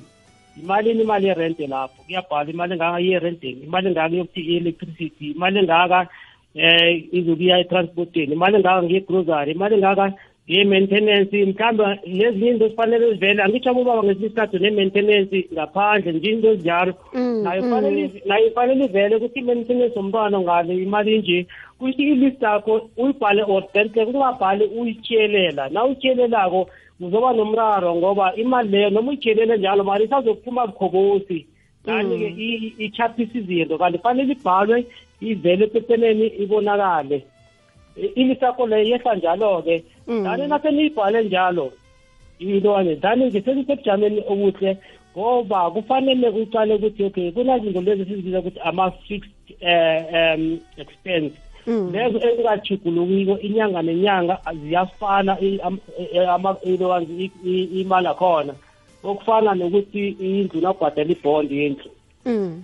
imalini 0.62 1.02
imali 1.04 1.28
yerente 1.28 1.68
lapho. 1.68 2.04
Kuyabhala 2.06 2.50
imali 2.52 2.74
engaka 2.74 3.02
iyerenteni 3.02 3.62
imali 3.68 3.88
engaka 3.88 4.16
yokuthi 4.16 4.42
i-electricity 4.42 5.26
imali 5.36 5.60
engaka 5.60 6.08
eh 6.56 7.04
izokuya 7.18 7.60
etransporteni 7.64 8.34
imali 8.34 8.56
engaka 8.58 8.84
ngegrocery 8.84 9.52
imali 9.52 9.76
engaka 9.76 10.06
nge-maintenance. 10.50 11.46
Mhlawumbe 11.46 12.00
nezinye 12.08 12.50
into 12.50 12.68
zifanele 12.68 13.14
zivele 13.14 13.44
angitsho 13.44 13.72
ubaba 13.72 14.04
ngesinye 14.04 14.28
isikhathi 14.28 14.60
ne-maintenance 14.60 15.48
ngaphandle 15.54 16.12
nje 16.14 16.30
into 16.32 16.48
ezinjalo. 16.52 16.94
Mm, 17.14 17.44
nayo 17.44 17.62
fanele 17.70 18.22
nayo 18.26 18.52
fanele 18.56 18.86
ivele 18.86 19.16
ukuthi 19.16 19.40
i-maintenance 19.40 19.96
yomntwana 19.96 20.40
ngale 20.40 20.74
imali 20.76 21.16
inje 21.16 21.48
kuthi 21.80 22.04
ilist 22.04 22.42
yakho 22.42 22.90
uyibhale 22.98 23.44
ordentle 23.44 24.06
ungabhali 24.06 24.66
uyityelela. 24.66 25.70
Na 25.70 25.86
uyityelelako 25.86 26.70
uzoba 27.02 27.34
nomraro 27.34 27.96
ngoba 27.96 28.36
imali 28.36 28.70
leyo 28.70 28.90
noma 28.90 29.10
uyityelele 29.12 29.58
njalo 29.58 29.84
mali 29.84 30.04
isazophuma 30.06 30.68
bukhobosi 30.68 31.46
kani-ke 31.86 32.28
i- 32.38 32.74
ichaphisa 32.86 33.38
izinto 33.40 33.78
kanti 33.78 33.98
fanele 34.00 34.32
ibhalwe 34.34 34.86
ivele 35.22 35.64
epepeneni 35.66 36.28
ibonakale. 36.28 37.24
I- 37.98 38.12
ilist 38.22 38.42
yakho 38.42 38.68
leyo 38.68 38.84
yehla 38.90 39.16
njalo-ke. 39.16 39.84
Mm. 40.08 40.24
dani 40.24 40.48
naseniyibhale 40.48 41.24
njalo? 41.24 41.72
Intwane 42.40 42.96
dani 42.96 43.26
ngisesisebujameni 43.26 44.22
obuhle 44.28 44.78
ngoba 45.18 45.72
kufanele 45.72 46.30
uqale 46.30 46.74
ukuthi 46.76 47.04
okay 47.04 47.32
kunazinto 47.32 47.82
lezi 47.82 48.06
sizibiza 48.06 48.40
ukuthi 48.40 48.60
ama-fixed 48.60 49.32
um 49.62 50.60
expense. 50.78 51.34
Mm. 51.34 51.47
Lezo 51.92 52.18
ezingajugulukiko 52.28 53.40
inyanga 53.40 53.82
nenyanga 53.82 54.38
ziyafana 54.64 55.38
i- 55.42 55.60
am- 55.64 55.80
eh, 56.14 56.30
ama- 56.30 56.56
ilo- 56.64 57.02
i- 57.02 57.32
i- 57.46 57.82
imali 57.82 58.08
akhona 58.08 58.54
okufana 59.04 59.54
nokuthi 59.56 60.08
indlu 60.20 60.62
nawubhadala 60.62 61.12
ibhondi 61.12 61.58
yendlu. 61.60 61.90
Mm. 62.26 62.64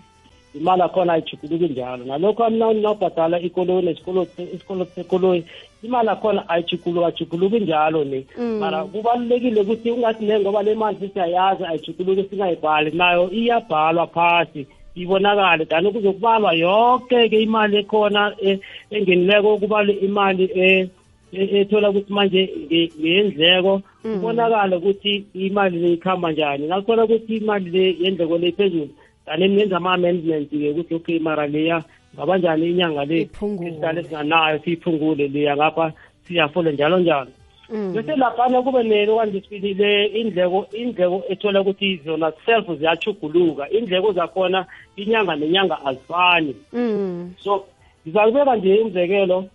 imali 0.56 0.82
akhona 0.82 1.14
ayijuguluki 1.14 1.68
njalo. 1.74 2.06
Nalokho 2.06 2.50
mna 2.50 2.74
nawubhadala 2.74 3.40
ikoloyi 3.40 3.86
nesikolo 3.86 4.28
isikolo 4.54 4.86
sekoloyi 4.86 5.44
imali 5.84 6.10
akhona 6.10 6.50
ayijuguluki 6.50 7.06
ajuguluki 7.08 7.60
njalo 7.60 8.04
ne 8.04 8.26
Mm. 8.38 8.60
mara 8.60 8.84
kubalulekile 8.84 9.62
ukuthi 9.62 9.92
ungathi 9.92 10.26
ne 10.26 10.40
ngoba 10.40 10.64
le 10.64 10.76
mali 10.76 10.98
sisiyayazi 11.00 11.64
ayijuguluki 11.66 12.30
singayibhali 12.30 12.92
nayo 12.92 13.32
iyabhalwa 13.32 14.08
phasi. 14.08 14.68
Ibonakale 14.96 15.66
dani 15.66 15.92
kuzokubalwa 15.92 16.54
yonke-ke 16.54 17.42
imali 17.42 17.78
ekhona 17.78 18.34
eh, 18.42 18.60
engenileko 18.92 19.58
kubalwe 19.58 19.94
imali 19.94 20.44
eh, 20.56 20.88
eh, 21.34 21.54
ethola 21.54 21.90
ukuthi 21.90 22.14
manje 22.14 22.42
nge- 22.70 22.92
ngeyendleko 23.00 23.82
Mm. 24.06 24.14
kubonakale 24.20 24.76
ukuthi 24.76 25.26
imali 25.34 25.80
le 25.80 25.94
ikhamba 25.94 26.32
njani 26.32 26.68
nakuthola 26.68 27.04
ukuthi 27.04 27.36
imali 27.38 27.70
le 27.70 27.96
yendleko 28.02 28.38
le 28.38 28.52
phezulu 28.52 28.90
dani 29.28 29.48
nenza 29.48 29.78
ama-amendment-ke 29.78 30.70
ukuthi 30.72 30.96
okay 30.96 31.20
mara 31.20 31.48
leya 31.48 31.84
ngaba 32.16 32.38
njani 32.38 32.70
inyanga 32.70 33.06
le 33.06 33.22
Iphungulwe. 33.22 33.72
isidale 33.72 34.04
singanayo 34.04 34.60
siyiphungule 34.60 35.28
leya 35.28 35.56
ngapha 35.58 35.94
siyafole 36.28 36.72
njalo 36.72 37.00
njalo 37.00 37.26
Mm. 37.26 37.43
Bese 37.70 38.16
laphana 38.16 38.62
kube 38.62 38.84
nelokandisibili 38.84 39.74
le 39.74 40.06
indleko 40.06 40.68
indleko 40.72 41.24
ethola 41.30 41.62
ukuthi 41.62 42.02
zona 42.06 42.32
self 42.46 42.66
ziyachuguluka 42.80 43.70
indleko 43.70 44.14
zakhona 44.14 44.66
inyanga 44.96 45.36
nenyanga 45.36 45.86
azifani. 45.86 46.56
Mm. 46.74 47.34
so 47.44 47.66
ngizakubeka 48.06 48.56
nje 48.56 48.80
umzekelo 48.80 49.46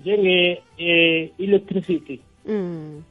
njenge 0.00 0.62
eh, 0.78 1.30
electricity. 1.38 2.20
Mm. 2.46 3.02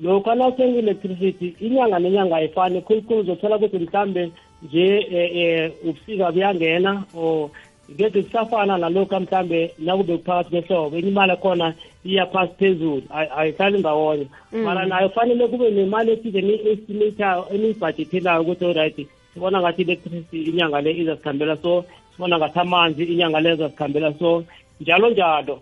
lokhu 0.00 0.34
nawuthenga 0.34 0.78
i-electricity 0.78 1.54
inyanga 1.60 1.98
nenyanga 1.98 2.36
ayifani. 2.36 2.80
Khulukhulu 2.80 3.20
uzothola 3.20 3.56
ukuthi 3.56 3.78
mhlambe 3.78 4.30
nje 4.62 5.06
eh 5.12 5.72
ubusika 5.84 6.32
buyangena 6.32 7.04
or 7.14 7.50
ngeke 7.90 8.22
kusafana 8.22 8.78
nalokhu 8.78 9.20
mhlambe 9.20 9.74
nakube 9.78 10.16
kuphakathi 10.16 10.50
kwehlobo. 10.50 10.96
Enye 10.96 11.08
imali 11.08 11.36
khona 11.36 11.74
iya 12.04 12.26
phasi 12.26 12.52
phezulu. 12.58 13.02
Ayihlali 13.10 13.78
ndawonye. 13.78 14.26
Mara 14.52 14.86
nayo 14.86 15.08
kufanele 15.08 15.48
kube 15.48 15.70
nemali 15.70 16.12
ethize 16.12 16.40
ni-estimator 16.42 17.44
eniyibhajethelayo 17.54 18.42
ukuthi 18.42 18.64
olright 18.64 19.08
sibona 19.34 19.60
ngathi 19.60 19.82
i-electricity 19.82 20.42
inyanga 20.50 20.80
le 20.80 20.90
izasikhambela 20.96 21.56
so 21.56 21.84
sibona 22.12 22.38
ngathi 22.38 22.58
amanzi 22.58 23.04
inyanga 23.04 23.40
le 23.40 23.54
izasikhambela 23.54 24.14
so 24.18 24.44
njalo 24.80 25.10
njalo. 25.10 25.60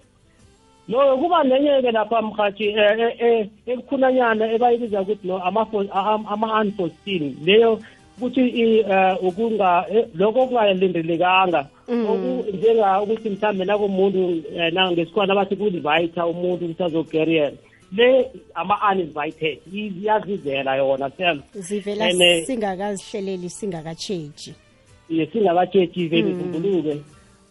No 0.88 1.16
kuba 1.16 1.44
nenye-ke 1.44 1.90
lapha 1.90 2.22
mhathi 2.22 2.74
ekukhunanyana 3.66 4.52
ebayibiza 4.52 5.00
ukuthi 5.00 5.28
no 5.28 5.40
ama-unforeseen. 5.40 7.36
Leyo 7.44 7.80
ukuthi 8.18 8.84
ukunga 9.22 9.84
lokho 10.14 10.40
okungalindelekanga. 10.42 11.66
Njenga 12.54 13.02
ukuthi 13.02 13.30
mhlambe 13.30 13.64
nakumuntu 13.64 14.20
ngesikhwana 14.92 15.32
abathi 15.32 15.56
ku-invite 15.56 16.20
umuntu 16.20 16.64
ukuthi 16.64 16.82
azogeriyela 16.82 17.56
le 17.96 18.30
ama-uninvited 18.54 19.58
iyazizela 19.72 20.76
yona 20.76 21.10
sel 21.10 21.38
zivela 21.54 22.10
singakazihleleli 22.46 23.50
singakatsheji 23.50 24.54
ye 25.08 25.26
singakatsheji 25.26 26.08
vele 26.08 26.34
kumbuluke 26.34 26.96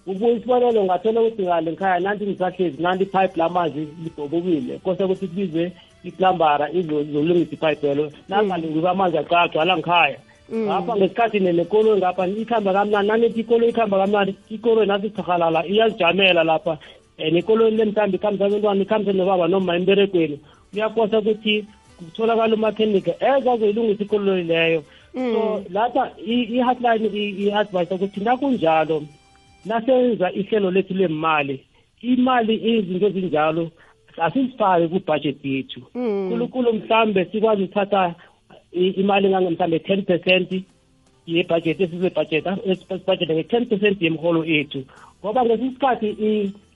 ubuye 0.08 0.36
isibonelo 0.36 0.84
ngathola 0.84 1.22
ukuthi 1.22 1.44
ngale 1.44 1.72
ngikhaya 1.72 2.00
nanti 2.00 2.26
ngisahlezi 2.26 2.82
nanti 2.82 3.04
ipipe 3.04 3.38
lamanzi 3.38 3.88
libhobokile 4.04 4.78
kose 4.84 5.04
ukuthi 5.04 5.28
kubizwe 5.28 5.72
iplambara 6.04 6.72
izolungisa 6.72 7.70
ipipe 7.70 7.88
lelo 7.88 8.12
nangalungisa 8.30 8.92
amanzi 8.92 9.18
acagcwala 9.18 9.78
ngikhaya 9.78 10.18
ngapha 10.54 10.96
ngesikhathi 10.98 11.40
nekoloyi 11.40 11.98
ngapha 11.98 12.28
ikhamba 12.28 12.74
kamnandi 12.74 13.08
nanethi 13.08 13.40
ikoloyi 13.40 13.70
ikhamba 13.72 13.98
kamnandi 13.98 14.36
ikoloyi 14.50 14.88
nathi 14.88 15.08
ithahalala 15.08 15.66
iyazijamela 15.68 16.44
lapha. 16.44 16.78
Um 17.20 17.34
nekoloyi 17.34 17.78
le 17.78 17.86
mhlawumbe 17.86 18.18
ikhambisa 18.18 18.46
abentwana 18.46 18.82
ikhambise 18.82 19.18
nobaba 19.18 19.48
noma 19.48 19.76
emberegweni. 19.76 20.40
Uyakosa 20.74 21.20
ukuthi 21.20 21.66
kutholakala 21.98 22.56
umakhenika 22.56 23.14
ezazoyilungisa 23.20 24.04
ikoloyi 24.04 24.44
leyo. 24.44 24.84
So 25.14 25.64
lapha 25.70 26.12
i-hotline 26.26 27.08
i-advise 27.14 27.94
ukuthi 27.94 28.20
nakunjalo 28.20 29.04
nasenza 29.66 30.32
ihlelo 30.32 30.72
lethu 30.72 30.94
lemali 30.94 31.66
imali 32.02 32.56
izinto 32.56 33.08
ezinjalo 33.08 33.72
asizifake 34.18 34.88
kubudget 34.88 35.46
yethu. 35.46 35.82
Khulukhulu 36.30 36.74
mhlambe 36.74 37.26
sikwazi 37.26 37.64
ukuthatha 37.64 38.16
imali 38.74 39.28
engange 39.28 39.80
ten 39.80 40.02
percent 40.02 40.50
yebudget 41.28 41.82
esizebudgeta 41.82 42.58
esibudgeta 42.66 43.34
nge-ten 43.34 43.66
percent 43.70 44.02
yemholo 44.02 44.42
ethu 44.46 44.82
ngoba 45.20 45.46
ngesi 45.46 45.68
sikhathi 45.70 46.10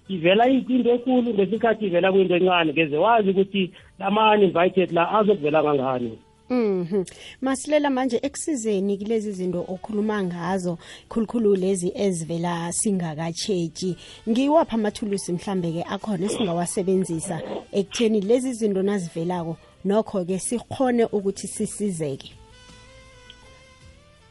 ivela 0.09 0.47
into 0.49 0.89
enkulu 0.95 1.33
ngesikhathi 1.33 1.85
ivela 1.85 2.11
kuyinto 2.11 2.35
encane 2.35 2.71
ngeze 2.73 2.97
wazi 2.97 3.29
ukuthi 3.29 3.71
lama-uninvited 3.99 4.89
la 4.91 5.03
azokuvela 5.17 5.63
kangani 5.63 6.11
Mhm. 6.49 7.03
Masilela 7.41 7.89
manje 7.89 8.19
ekusizeni 8.23 8.97
kulezi 8.97 9.31
zinto 9.31 9.65
okhuluma 9.67 10.23
ngazo 10.23 10.77
khulukhulu 11.09 11.55
lezi 11.55 11.91
ezivela 11.95 12.71
singakacheji. 12.71 13.97
Ngiwapha 14.29 14.75
amathulusi 14.75 15.33
mhlambe 15.33 15.71
ke 15.71 15.83
akhona 15.83 16.25
esingawasebenzisa 16.25 17.41
ekutheni 17.73 18.21
lezi 18.21 18.53
zinto 18.53 18.81
nazivelako 18.81 19.57
nokho 19.87 20.25
ke 20.25 20.37
sikhone 20.39 21.03
ukuthi 21.17 21.47
sisizeke. 21.47 22.31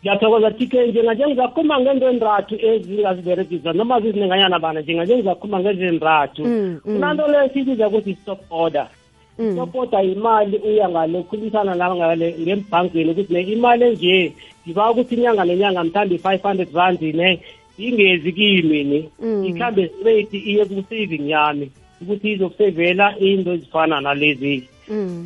ngiyathokoza 0.02 0.50
tk 0.50 0.72
njenganje 0.74 1.26
ngizakhuluma 1.26 1.80
ngento 1.80 2.08
enrathu 2.10 2.54
ezingaziberegisa 2.68 3.72
noma 3.72 4.00
zizinenganyana 4.00 4.58
bana 4.58 4.80
njenganje 4.80 5.16
ngizakhuluma 5.16 5.60
ngezinrathu 5.60 6.42
kunanto 6.82 7.26
leyo 7.26 7.48
siyibiza 7.52 7.88
ukuthi 7.88 8.14
stop 8.14 8.40
order. 8.50 8.88
Stop 9.52 9.74
order 9.74 10.04
imali 10.04 10.56
uya 10.58 10.88
ngale 10.88 11.22
khulumisana 11.22 11.74
nangale 11.74 12.36
ngembhankini 12.40 13.10
ukuthi 13.10 13.32
ne 13.32 13.40
imali 13.42 13.84
enje 13.84 14.32
ngiba 14.64 14.90
ukuthi 14.90 15.14
inyanga 15.14 15.44
nenyanga 15.44 15.84
mhlawumbe 15.84 16.14
i-five 16.14 16.42
hundred 16.42 16.74
rand 16.74 17.02
ne 17.02 17.40
ingezi 17.78 18.32
kimi 18.32 18.84
ni 18.84 18.98
ikhambe 19.48 19.88
straight 19.88 20.32
iye 20.34 20.64
ku-saving 20.64 21.26
yami 21.34 21.70
ukuthi 22.02 22.32
izokusevela 22.32 23.18
into 23.18 23.52
ezifana 23.52 24.00
nalezi. 24.00 24.56
Mm. 24.56 24.75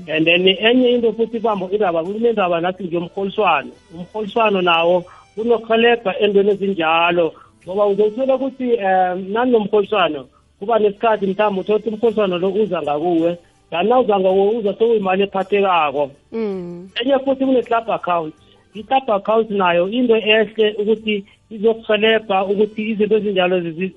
And 0.08 0.24
then 0.26 0.46
enye 0.46 0.94
into 0.94 1.12
futhi 1.12 1.40
kwambo 1.40 1.70
indaba 1.70 2.04
kunendaba 2.04 2.60
nathi 2.60 2.84
ngiyomholiswano 2.84 3.70
umholiswano 3.94 4.62
nawo 4.62 5.04
unokuhelebha 5.36 6.18
entweni 6.18 6.50
ezinjalo. 6.50 7.32
Ngoba 7.66 7.86
uzothola 7.86 8.34
ukuthi 8.34 8.72
um 8.74 9.32
nanomholiswano 9.32 10.26
kuba 10.58 10.78
nesikhathi 10.78 11.26
mhlawumbe 11.26 11.60
uthola 11.60 11.78
ukuthi 11.78 11.88
umholiswano 11.94 12.38
lo 12.38 12.48
uza 12.48 12.82
ngakuwe. 12.82 13.38
Kanti 13.70 13.88
na 13.88 14.00
uza 14.00 14.20
ngakuwe 14.20 14.56
uza 14.56 14.72
sokuyimali 14.72 15.22
ephathekako. 15.22 16.10
Mm. 16.32 16.88
enye 17.00 17.18
futhi 17.18 17.44
kune-club 17.44 17.90
account. 17.90 18.34
I-club 18.74 19.10
account 19.10 19.50
nayo 19.50 19.88
into 19.88 20.16
ehle 20.16 20.74
ukuthi 20.78 21.24
izokuhelebha 21.50 22.44
ukuthi 22.44 22.90
izinto 22.90 23.16
ezinjalo 23.16 23.60
zi- 23.60 23.72
zi- 23.72 23.92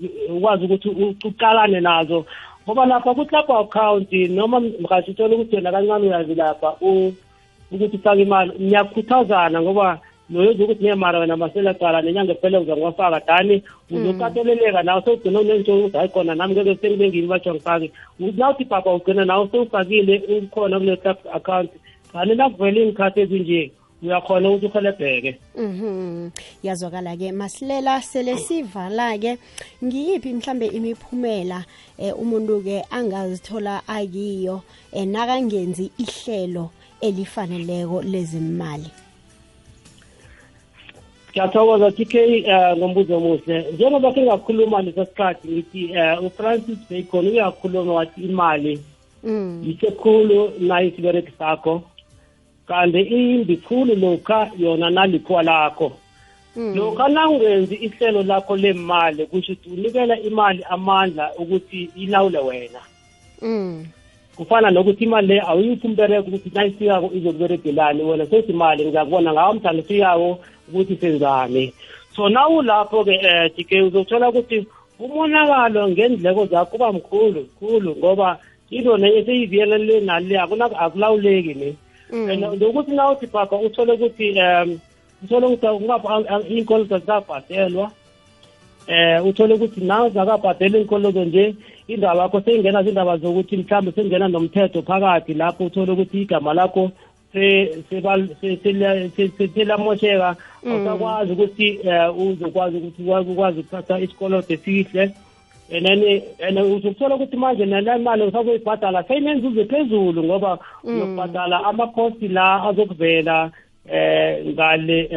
zi- 0.00 0.10
ukwazi 0.30 0.64
ukuthi 0.64 0.88
uqalane 1.28 1.80
nazo. 1.80 2.26
Ngoba 2.68 2.86
lapha 2.86 3.14
ku-club 3.14 3.48
account 3.50 4.12
noma 4.12 4.60
mkhathi 4.60 5.10
uthola 5.10 5.34
ukuthi 5.34 5.56
wena 5.56 5.72
kancane 5.72 6.06
uyazi 6.06 6.34
lapha 6.34 6.74
u- 6.80 7.12
ukuthi 7.72 7.96
ufake 7.96 8.22
imali 8.22 8.52
niyakhuthazana 8.58 9.62
ngoba 9.62 9.98
noyenza 10.30 10.64
ukuthi 10.64 10.84
nemara 10.84 11.18
wena 11.18 11.36
masela 11.36 11.74
cala 11.74 12.02
nenyanga 12.02 12.32
ephele 12.32 12.58
uza 12.58 12.76
ngiwafaka 12.76 13.20
dani. 13.26 13.62
Uzokateleleka 13.90 14.82
nawe 14.82 15.02
sewugcina 15.02 15.40
unentsho 15.40 15.78
ukuthi 15.78 15.96
hayi 15.96 16.08
khona 16.08 16.34
nami 16.34 16.54
ngeke 16.54 16.76
sengile 16.76 17.08
ngini 17.08 17.26
batsho 17.26 17.54
ngifake 17.54 17.90
nawuthi 18.18 18.64
bhaba 18.64 18.94
ugcina 18.94 19.24
nawe 19.24 19.48
sewufakile 19.48 20.22
ukhona 20.38 20.78
kule 20.78 20.96
club 20.96 21.16
account. 21.32 21.70
Kanti 22.12 22.34
nakuvele 22.34 22.80
iy'nkhathi 22.84 23.20
ezinje 23.20 23.70
uyakhona 24.02 24.50
ukuthi 24.50 24.66
uhelebheke 24.66 25.38
Mhm. 25.56 26.30
Yazwakala 26.62 27.16
ke 27.16 27.32
masilela 27.32 28.02
sele 28.02 28.36
sivala 28.38 29.18
ke 29.18 29.38
ngiyiphi 29.84 30.32
mhlambe 30.32 30.66
imiphumela 30.66 31.64
eh 31.98 32.14
umuntu 32.18 32.62
ke 32.64 32.82
angazithola 32.90 33.82
akiyo 33.88 34.62
eh 34.92 35.06
nakangenzi 35.06 35.90
ihlelo 35.98 36.70
elifaneleko 37.00 38.02
lezimali. 38.02 38.90
ngiyathokoza 41.32 41.90
tk 41.92 42.14
um 42.14 42.78
ngombuzo 42.78 43.16
omuhle 43.16 43.66
njengoba 43.74 44.12
ke 44.12 44.22
ngakhuluma 44.22 44.82
lesa 44.82 45.06
sikhathi 45.06 45.48
ngithi 45.48 45.82
um 45.94 46.26
ufrancis 46.26 46.78
bacon 46.90 47.26
uyakhuluma 47.28 47.92
wathi 47.92 48.20
imali 48.22 48.80
Mm. 49.24 49.62
yisekhulu 49.66 50.52
nayo 50.60 50.88
isibereki 50.88 51.32
sakho 51.38 51.82
kanti 52.68 53.00
imbi 53.00 53.56
khulu 53.56 53.94
lokha 53.94 54.50
yona 54.58 54.90
nalikhuwa 54.90 55.42
lakho. 55.42 55.92
Lokha 56.56 57.08
nawungenzi 57.08 57.74
ihlelo 57.74 58.22
lakho 58.22 58.56
lemali 58.56 59.26
kusho 59.26 59.52
ukuthi 59.52 59.70
unikela 59.70 60.20
imali 60.20 60.64
amandla 60.70 61.34
ukuthi 61.38 61.90
ilawule 61.96 62.38
wena. 62.38 62.80
Mm. 63.42 63.86
kufana 64.36 64.70
nokuthi 64.70 65.04
imali 65.04 65.26
le 65.26 65.40
awuyiphi 65.40 65.86
umbereko 65.86 66.28
ukuthi 66.28 66.50
nayifikako 66.54 67.10
izokuberegelani 67.14 68.02
wena 68.02 68.26
sethi 68.26 68.52
imali 68.52 68.84
ngizakubona 68.84 69.32
ngawo 69.32 69.54
mhlawumbe 69.54 69.82
ifikako 69.82 70.38
ukuthi 70.68 70.96
senzani. 70.96 71.72
So 72.16 72.28
nawulapho-ke 72.28 73.14
um 73.18 73.48
dike 73.56 73.82
uzothola 73.82 74.28
ukuthi 74.28 74.66
umonakalo 74.98 75.88
ngendleko 75.88 76.46
zakho 76.46 76.70
kuba 76.70 76.92
mkhulu 76.92 77.46
khulu 77.58 77.96
ngoba 77.96 78.38
into 78.70 78.96
nenye 78.96 79.24
seyiviyelele 79.24 80.00
nale 80.00 80.38
akulawuleki 80.38 81.54
ne 81.54 81.74
and 82.10 82.60
nokuthi 82.60 82.92
nawuthi 82.92 83.26
bhaka 83.26 83.56
uthole 83.56 83.92
ukuthi 83.92 84.40
um 84.40 84.80
uthole 85.24 85.46
ukuthi 85.46 85.66
ungapha- 85.66 86.44
iy'nkoloto 86.48 86.98
zikabhadelwa 86.98 87.90
eh 88.86 89.26
uthole 89.26 89.54
ukuthi 89.54 89.80
nawe 89.80 90.10
zakabhadela 90.10 90.78
inkoloto 90.78 91.24
nje 91.24 91.54
indaba 91.88 92.22
yakho 92.22 92.40
seyingena 92.40 92.82
zindaba 92.82 93.16
zokuthi 93.16 93.56
mhlawumbe 93.56 93.92
sengena 93.92 94.28
nomthetho 94.28 94.82
phakathi 94.82 95.34
lapho 95.34 95.64
uthole 95.64 95.92
ukuthi 95.92 96.22
igama 96.22 96.54
lakho 96.54 96.90
selamosheka. 99.54 100.36
Awusakwazi 100.66 101.32
ukuthi 101.32 101.78
um 101.84 102.28
uzokwazi 102.28 102.76
ukuthi 102.76 103.02
ukwazi 103.02 103.60
ukuthatha 103.60 104.00
isikoloto 104.00 104.54
esihle 104.54 105.12
and 105.70 105.84
then 105.86 106.22
and 106.40 106.58
uzokuthola 106.58 107.14
ukuthi 107.14 107.36
manje 107.36 107.66
nale 107.66 107.98
mali 107.98 108.22
usazoyibhadala 108.22 109.02
seyinenzuzo 109.08 109.64
phezulu 109.64 110.24
ngoba 110.24 110.58
uyokubhadala 110.84 111.64
amakhosti 111.64 112.28
la 112.28 112.62
azokuvela 112.68 113.50
eh 113.92 114.46
ngale 114.46 115.08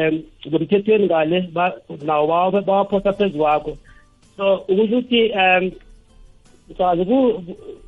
ngomthethweni 0.48 1.06
ngale 1.06 1.42
ba- 1.54 1.76
nawo 2.06 2.28
bawa- 2.28 2.62
bawaphosa 2.62 3.14
phezu 3.14 3.38
kwakho. 3.38 3.78
So 4.38 4.56
ukusho 4.68 4.98
ukuthi 4.98 5.32
um 5.32 5.72
ku- 6.78 7.44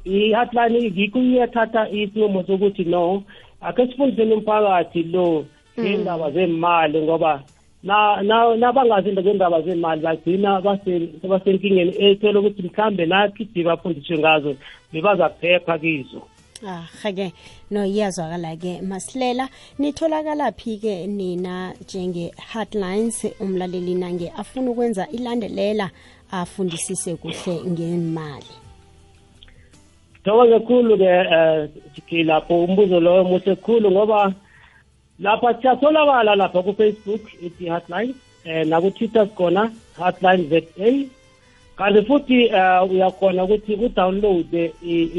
i-hotline 0.06 0.92
ngikho 0.92 1.20
iyathatha 1.20 1.90
isinqumo 1.90 2.44
sokuthi 2.44 2.84
no 2.86 3.24
ake 3.62 3.88
sifundiseni 3.88 4.34
umphakathi 4.34 5.04
lo 5.04 5.46
ngendaba 5.80 6.32
zemali 6.32 7.02
ngoba 7.02 7.42
na 7.84 8.22
na 8.22 8.56
nabangazi 8.56 9.10
into 9.10 9.22
ngendaba 9.22 9.62
zemali 9.62 10.02
bagcina 10.02 10.62
base- 10.62 11.10
sebasenkingeni 11.22 11.94
ethola 12.00 12.40
ukuthi 12.40 12.62
mhlambe 12.64 13.06
nakhidi 13.06 13.64
bafundiswe 13.64 14.18
ngazo 14.20 14.56
bebaza 14.92 15.30
kuphepha 15.30 15.78
kizo 15.78 16.22
ahake 16.68 17.34
no 17.72 17.86
iyazwakala-ke 17.86 18.82
masilela. 18.82 19.50
Nitholakala-phi-ke 19.80 21.08
nina 21.08 21.74
njenge-headlines 21.82 23.28
umlaleli 23.40 23.96
nange 23.96 24.32
afuna 24.38 24.72
ukwenza 24.72 25.08
ilandelela 25.08 25.90
afundisise 26.32 27.16
kuhle 27.16 27.62
ngemali 27.72 28.54
thokoze 30.24 30.60
khulu-ke 30.60 31.12
um 32.12 32.26
lapho 32.26 32.64
umbuzo 32.64 33.00
loyo 33.00 33.24
muhle 33.24 33.56
khulu 33.56 33.92
ngoba 33.92 34.34
lapha 35.20 35.54
siyatholakala 35.62 36.36
lapha 36.36 36.62
ku-facebook 36.64 37.22
ithi 37.46 37.70
hotline 37.70 38.14
um 38.46 38.70
nakutwitter 38.70 39.28
sikhona 39.28 39.72
hotline 39.98 40.44
za 40.50 40.62
kanti 41.78 42.02
futhi 42.08 42.46
um 42.48 42.92
uyakhona 42.92 43.44
ukuthi 43.44 43.76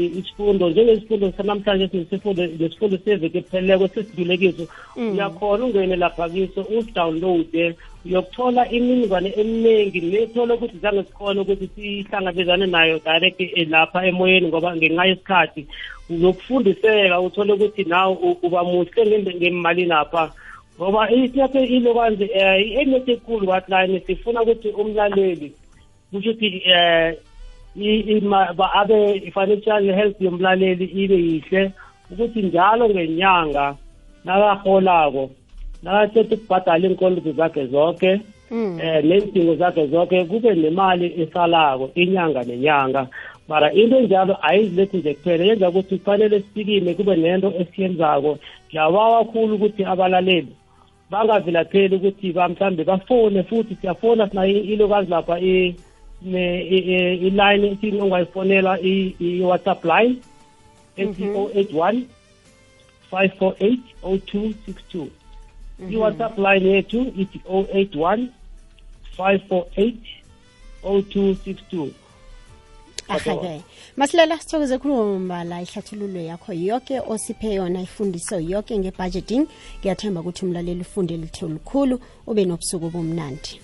i- 0.03 0.13
isifundo 0.19 0.69
njengesifundo 0.69 1.31
sanamhlanje 1.37 1.87
sinesifundo 1.87 2.45
lesifundo 2.45 2.97
seveke 3.05 3.37
epheleleko 3.37 3.87
sesidlule 3.87 4.37
kiso 4.37 4.67
uyakhona 4.97 5.65
ungene 5.65 5.95
lapha 5.95 6.29
kiso 6.29 6.61
usidownloade 6.61 7.75
uyokuthola 8.05 8.69
imininingwane 8.69 9.33
eminingi 9.37 10.01
nethola 10.01 10.53
ukuthi 10.53 10.77
zange 10.77 11.03
sikhona 11.03 11.41
ukuthi 11.41 11.67
sihlangabezane 11.75 12.65
nayo 12.65 12.99
direct 13.05 13.41
eh, 13.41 13.67
lapha 13.69 14.05
emoyeni 14.05 14.47
ngoba 14.47 14.75
ngenxa 14.75 15.05
yesikhathi 15.05 15.67
uzokufundiseka 16.09 17.21
uthole 17.21 17.53
ukuthi 17.53 17.83
nawe 17.83 18.17
uba 18.43 18.63
muhle 18.63 19.01
ngende- 19.05 19.35
ngemalini 19.35 19.93
apha 19.93 20.31
ngoba 20.77 21.11
isinyathelo 21.11 21.65
ilokwanze 21.65 22.25
um 22.25 22.61
i-enet 22.67 23.09
ekhulu 23.09 23.47
katline 23.47 23.99
sifuna 24.05 24.41
ukuthi 24.41 24.69
umlaleli 24.69 25.49
kusho 26.11 26.31
ukuthi 26.31 26.61
eh 26.65 27.15
ba- 28.55 28.73
abe 28.73 29.17
i-financial 29.27 29.83
health 29.95 30.21
yomlaleli 30.21 30.85
ibe 30.85 31.17
yihle 31.17 31.71
ukuthi 32.11 32.41
njalo 32.41 32.89
ngenyanga 32.89 33.75
nakaholako 34.25 35.29
nakaceda 35.85 36.35
ukubhadala 36.35 36.87
iinkoloto 36.87 37.31
zakhe 37.31 37.65
zonke 37.73 38.11
Mm. 38.51 38.79
eh 38.81 39.03
nezidingo 39.03 39.55
zakhe 39.55 39.87
zonke 39.87 40.25
kube 40.25 40.53
nemali 40.55 41.07
esalako 41.21 41.89
inyanga 41.95 42.43
nenyanga. 42.43 43.07
Mara 43.49 43.71
into 43.73 43.97
enjalo 43.97 44.37
ayizilethi 44.41 44.97
nje 44.97 45.13
kuphela 45.13 45.43
yenza 45.45 45.69
ukuthi 45.69 45.97
kufanele 45.97 46.39
sisikime 46.39 46.93
kube 46.93 47.15
nento 47.15 47.53
esiyenzako 47.61 48.37
ngiyabawa 48.69 49.25
kakhulu 49.25 49.55
ukuthi 49.55 49.83
abalaleli 49.85 50.53
bangavilapheli 51.11 51.95
ukuthi 51.95 52.31
ba 52.33 52.49
mhlambe 52.49 52.83
bafone 52.83 53.43
futhi 53.43 53.75
siyafona 53.75 54.29
sinayo 54.29 54.61
ilokazi 54.73 55.09
lapha 55.11 55.39
i- 55.39 55.75
ne- 56.21 56.61
i- 56.75 56.85
i- 56.95 57.17
i-line 57.27 57.67
ethi 57.67 57.87
ongayifonela 58.01 58.79
i- 58.81 59.13
i-whatsapp 59.19 59.85
line 59.85 60.15
ethi 60.97 61.23
081 61.23 62.03
548 65.79 65.81
0262 65.81 65.93
i-whatsapp 65.93 66.37
line 66.37 66.69
yethu 66.69 67.01
ithi 67.17 67.41
081 67.49 68.27
548 69.17 69.93
0262 70.83 71.89
ahake 73.07 73.61
masilela 73.97 74.37
sithokoze 74.37 74.77
khulu 74.77 75.19
mbala 75.19 75.61
ihlathululo 75.61 76.19
yakho 76.21 76.53
yoke 76.53 76.99
osiphe 76.99 77.53
yona 77.53 77.81
ifundiso 77.81 78.39
yoke 78.39 78.77
nge-budgeting. 78.77 79.47
Ngiyathemba 79.79 80.21
ukuthi 80.21 80.45
umlaleli 80.45 80.81
ufunde 80.81 81.17
litho 81.17 81.45
olukhulu 81.45 81.99
ube 82.27 82.45
nobusuku 82.45 82.85
obumnandi. 82.85 83.61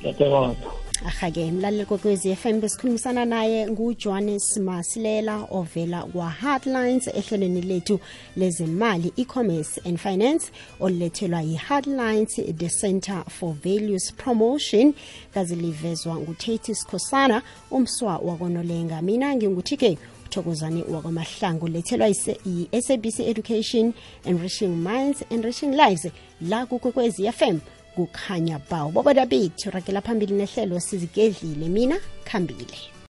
Ngiyathokoza 0.00 0.70
ahake 1.06 1.50
mlaleli 1.50 1.84
kokwezi 1.86 2.36
FM 2.36 2.60
besikhulumisana 2.60 3.24
naye 3.24 3.70
ngujohannes 3.70 4.56
masilela 4.56 5.46
ovela 5.50 6.02
kwa-hardlines 6.02 7.08
ehlelweni 7.08 7.60
lethu 7.62 8.00
lezemali 8.36 9.12
e-commerce 9.16 9.80
and 9.84 9.98
finance 9.98 10.52
olulethelwa 10.80 11.42
yi-hardlines 11.42 12.34
the 12.56 12.68
center 12.68 13.24
for 13.28 13.54
values 13.64 14.12
promotion. 14.12 14.94
Kazi 15.34 15.56
livezwa 15.56 16.16
ngutate 16.16 16.74
sikhosana 16.74 17.42
umswa 17.70 18.18
wakonolenga. 18.18 19.02
Mina 19.02 19.36
ngingutike 19.36 19.98
uthokozane 20.26 20.82
wakwamahlangu. 20.90 21.68
Lethelwa 21.68 22.06
yi-sabc 22.08 23.20
education 23.20 23.92
enriching 24.24 24.68
minds 24.76 25.24
enriching 25.30 25.70
lives 25.70 26.08
la 26.48 26.66
kukwekwezi 26.66 27.32
fm 27.32 27.58
kukhanya 27.94 28.58
bawo. 28.70 28.90
Bobadabithi 28.90 29.60
bethu 29.60 29.70
ragela 29.70 30.00
phambili 30.00 30.34
nehlelo 30.34 30.80
sizigedlile 30.80 31.68
mina 31.68 31.96
khambile 32.24 32.99